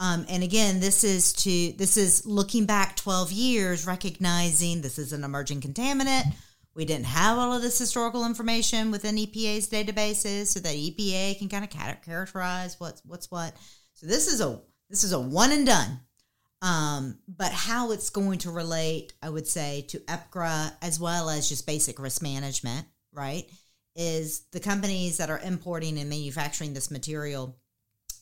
Um, 0.00 0.24
and 0.30 0.42
again, 0.42 0.80
this 0.80 1.04
is 1.04 1.34
to 1.34 1.72
this 1.72 1.98
is 1.98 2.24
looking 2.24 2.64
back 2.64 2.96
12 2.96 3.30
years, 3.32 3.86
recognizing 3.86 4.80
this 4.80 4.98
is 4.98 5.12
an 5.12 5.22
emerging 5.22 5.60
contaminant. 5.60 6.34
We 6.74 6.84
didn't 6.84 7.06
have 7.06 7.38
all 7.38 7.52
of 7.52 7.62
this 7.62 7.78
historical 7.78 8.26
information 8.26 8.90
within 8.90 9.16
EPA's 9.16 9.68
databases, 9.68 10.48
so 10.48 10.60
that 10.60 10.74
EPA 10.74 11.38
can 11.38 11.48
kind 11.48 11.64
of 11.64 11.70
characterize 12.02 12.78
what's 12.78 13.02
what's 13.04 13.30
what. 13.30 13.54
So 13.94 14.06
this 14.06 14.30
is 14.30 14.40
a 14.40 14.60
this 14.90 15.04
is 15.04 15.12
a 15.12 15.20
one 15.20 15.52
and 15.52 15.66
done. 15.66 16.00
Um, 16.62 17.18
but 17.28 17.52
how 17.52 17.92
it's 17.92 18.10
going 18.10 18.38
to 18.40 18.50
relate, 18.50 19.12
I 19.22 19.28
would 19.28 19.46
say, 19.46 19.84
to 19.88 19.98
EPCRA 19.98 20.72
as 20.82 20.98
well 20.98 21.28
as 21.28 21.48
just 21.48 21.66
basic 21.66 21.98
risk 21.98 22.22
management, 22.22 22.86
right? 23.12 23.48
Is 23.94 24.42
the 24.52 24.60
companies 24.60 25.18
that 25.18 25.30
are 25.30 25.38
importing 25.38 25.98
and 25.98 26.08
manufacturing 26.10 26.74
this 26.74 26.90
material 26.90 27.56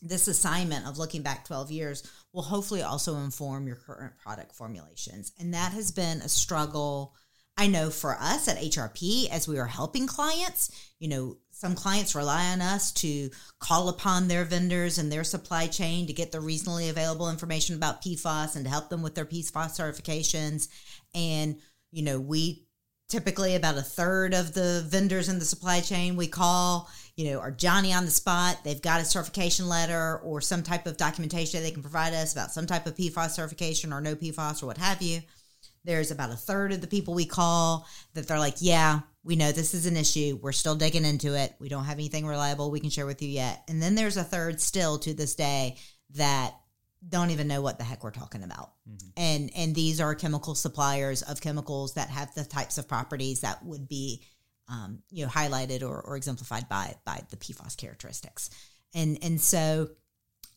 this 0.05 0.29
assignment 0.29 0.87
of 0.87 0.99
looking 0.99 1.23
back 1.23 1.47
12 1.47 1.71
years 1.71 2.03
will 2.33 2.43
hopefully 2.43 2.83
also 2.83 3.17
inform 3.17 3.67
your 3.67 3.77
current 3.77 4.13
product 4.19 4.55
formulations. 4.55 5.33
And 5.41 5.55
that 5.55 5.73
has 5.73 5.91
been 5.91 6.19
a 6.19 6.29
struggle, 6.29 7.15
I 7.57 7.69
know, 7.69 7.91
for 7.91 8.17
us 8.19 8.49
at 8.49 8.59
HRP 8.59 9.31
as 9.31 9.47
we 9.47 9.59
are 9.59 9.67
helping 9.67 10.07
clients. 10.07 10.91
You 10.99 11.09
know, 11.09 11.37
some 11.51 11.75
clients 11.75 12.15
rely 12.15 12.53
on 12.53 12.61
us 12.61 12.91
to 12.93 13.31
call 13.61 13.89
upon 13.89 14.27
their 14.27 14.45
vendors 14.45 14.99
and 14.99 15.11
their 15.11 15.25
supply 15.25 15.69
chain 15.69 16.07
to 16.07 16.13
get 16.13 16.33
the 16.33 16.41
reasonably 16.41 16.89
available 16.89 17.31
information 17.31 17.77
about 17.77 18.03
PFAS 18.03 18.57
and 18.57 18.65
to 18.65 18.71
help 18.71 18.89
them 18.89 19.03
with 19.03 19.15
their 19.15 19.25
PFAS 19.25 19.79
certifications. 19.79 20.69
And, 21.15 21.57
you 21.93 22.03
know, 22.03 22.19
we 22.19 22.67
typically 23.09 23.55
about 23.55 23.79
a 23.79 23.83
third 23.83 24.35
of 24.35 24.55
the 24.55 24.85
vendors 24.89 25.29
in 25.29 25.39
the 25.39 25.45
supply 25.45 25.81
chain 25.81 26.17
we 26.17 26.27
call 26.27 26.89
you 27.17 27.31
know, 27.31 27.39
are 27.39 27.51
Johnny 27.51 27.93
on 27.93 28.05
the 28.05 28.11
spot? 28.11 28.59
They've 28.65 28.81
got 28.81 29.01
a 29.01 29.05
certification 29.05 29.69
letter 29.69 30.19
or 30.25 30.41
some 30.41 30.63
type 30.63 30.87
of 30.87 30.97
documentation 30.97 31.63
they 31.63 31.71
can 31.71 31.83
provide 31.83 32.13
us 32.13 32.33
about 32.33 32.51
some 32.51 32.67
type 32.67 32.87
of 32.87 32.97
PFAS 32.97 33.31
certification 33.31 33.93
or 33.93 34.01
no 34.01 34.17
PFAS 34.17 34.63
or 34.63 34.67
what 34.67 34.79
have 34.79 35.01
you. 35.01 35.21
There's 35.85 36.11
about 36.11 36.31
a 36.31 36.37
third 36.37 36.73
of 36.73 36.81
the 36.81 36.87
people 36.87 37.15
we 37.15 37.27
call 37.27 37.87
that 38.15 38.27
they're 38.27 38.39
like, 38.39 38.57
yeah, 38.61 39.01
we 39.23 39.37
know 39.37 39.53
this 39.53 39.75
is 39.75 39.87
an 39.87 39.97
issue. 39.97 40.39
We're 40.41 40.53
still 40.53 40.75
digging 40.75 41.05
into 41.05 41.35
it. 41.35 41.55
We 41.59 41.69
don't 41.69 41.85
have 41.85 41.99
anything 41.99 42.27
reliable 42.27 42.71
we 42.71 42.81
can 42.81 42.91
share 42.91 43.07
with 43.07 43.23
you 43.23 43.29
yet. 43.29 43.63
And 43.69 43.83
then 43.83 43.95
there's 43.95 44.17
a 44.17 44.25
third 44.25 44.61
still 44.61 44.99
to 45.01 45.15
this 45.15 45.35
day 45.35 45.77
that 46.11 46.55
don't 47.07 47.31
even 47.31 47.49
know 47.49 47.61
what 47.61 47.79
the 47.79 47.85
heck 47.85 48.03
we're 48.03 48.11
talking 48.11 48.43
about. 48.43 48.73
Mm-hmm. 48.89 49.09
And 49.17 49.51
and 49.57 49.75
these 49.75 50.01
are 50.01 50.15
chemical 50.15 50.55
suppliers 50.55 51.23
of 51.23 51.41
chemicals 51.41 51.95
that 51.95 52.09
have 52.09 52.35
the 52.35 52.45
types 52.45 52.79
of 52.79 52.89
properties 52.89 53.41
that 53.41 53.65
would 53.65 53.89
be 53.89 54.23
um, 54.69 55.01
you 55.11 55.25
know 55.25 55.31
highlighted 55.31 55.83
or, 55.83 56.01
or 56.01 56.17
exemplified 56.17 56.69
by 56.69 56.95
by 57.05 57.21
the 57.31 57.37
PFAS 57.37 57.77
characteristics. 57.77 58.51
And 58.95 59.19
and 59.23 59.41
so 59.41 59.91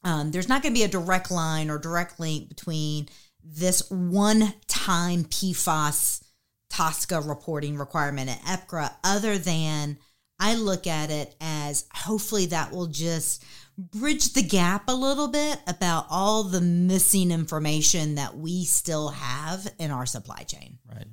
um, 0.03 0.31
there's 0.31 0.49
not 0.49 0.61
going 0.61 0.73
to 0.73 0.79
be 0.79 0.85
a 0.85 0.89
direct 0.89 1.31
line 1.31 1.69
or 1.69 1.77
direct 1.77 2.19
link 2.19 2.49
between 2.49 3.09
this 3.43 3.89
one 3.89 4.53
time 4.87 5.25
PFAS 5.25 6.23
TSCA 6.71 7.27
reporting 7.27 7.77
requirement 7.77 8.29
at 8.29 8.39
EPCRA 8.43 8.89
other 9.03 9.37
than 9.37 9.97
I 10.39 10.55
look 10.55 10.87
at 10.87 11.11
it 11.11 11.35
as 11.41 11.85
hopefully 11.93 12.45
that 12.47 12.71
will 12.71 12.87
just 12.87 13.43
bridge 13.77 14.31
the 14.31 14.41
gap 14.41 14.87
a 14.87 14.95
little 14.95 15.27
bit 15.27 15.59
about 15.67 16.05
all 16.09 16.43
the 16.43 16.61
missing 16.61 17.31
information 17.31 18.15
that 18.15 18.37
we 18.37 18.63
still 18.63 19.09
have 19.09 19.67
in 19.77 19.91
our 19.91 20.05
supply 20.05 20.43
chain. 20.43 20.77
Right. 20.89 21.07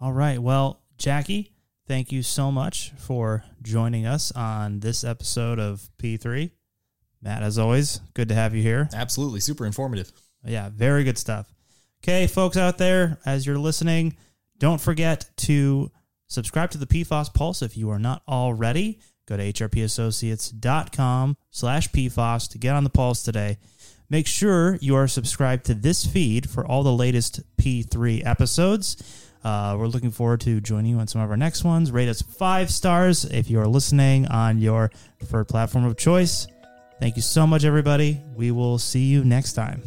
All 0.00 0.12
right. 0.12 0.42
Well, 0.42 0.80
Jackie, 0.98 1.52
thank 1.86 2.10
you 2.10 2.24
so 2.24 2.50
much 2.50 2.92
for 2.98 3.44
joining 3.62 4.04
us 4.04 4.32
on 4.32 4.80
this 4.80 5.04
episode 5.04 5.60
of 5.60 5.88
P3. 6.02 6.50
Matt, 7.22 7.44
as 7.44 7.56
always, 7.56 8.00
good 8.14 8.30
to 8.30 8.34
have 8.34 8.52
you 8.52 8.62
here. 8.62 8.88
Absolutely. 8.92 9.38
Super 9.38 9.64
informative. 9.64 10.10
Yeah, 10.44 10.70
very 10.70 11.04
good 11.04 11.16
stuff. 11.16 11.52
Okay, 12.02 12.26
folks 12.26 12.56
out 12.56 12.78
there, 12.78 13.18
as 13.26 13.46
you're 13.46 13.58
listening, 13.58 14.16
don't 14.58 14.80
forget 14.80 15.28
to 15.36 15.90
subscribe 16.28 16.70
to 16.70 16.78
the 16.78 16.86
PFAS 16.86 17.32
Pulse 17.34 17.60
if 17.60 17.76
you 17.76 17.90
are 17.90 17.98
not 17.98 18.22
already. 18.26 19.00
Go 19.26 19.36
to 19.36 19.52
hrpassociates.com 19.52 21.36
slash 21.50 21.90
PFAS 21.90 22.48
to 22.50 22.58
get 22.58 22.74
on 22.74 22.84
the 22.84 22.90
pulse 22.90 23.22
today. 23.22 23.58
Make 24.08 24.26
sure 24.26 24.76
you 24.80 24.96
are 24.96 25.06
subscribed 25.06 25.66
to 25.66 25.74
this 25.74 26.04
feed 26.04 26.48
for 26.48 26.66
all 26.66 26.82
the 26.82 26.92
latest 26.92 27.42
P3 27.58 28.26
episodes. 28.26 28.96
Uh, 29.44 29.76
we're 29.78 29.86
looking 29.86 30.10
forward 30.10 30.40
to 30.40 30.60
joining 30.60 30.92
you 30.92 30.98
on 30.98 31.06
some 31.06 31.20
of 31.20 31.30
our 31.30 31.36
next 31.36 31.64
ones. 31.64 31.92
Rate 31.92 32.08
us 32.08 32.22
five 32.22 32.70
stars 32.70 33.24
if 33.24 33.48
you 33.48 33.60
are 33.60 33.68
listening 33.68 34.26
on 34.26 34.58
your 34.58 34.90
preferred 35.18 35.48
platform 35.48 35.84
of 35.84 35.96
choice. 35.96 36.46
Thank 36.98 37.16
you 37.16 37.22
so 37.22 37.46
much, 37.46 37.64
everybody. 37.64 38.20
We 38.34 38.50
will 38.50 38.78
see 38.78 39.04
you 39.04 39.22
next 39.24 39.52
time. 39.52 39.82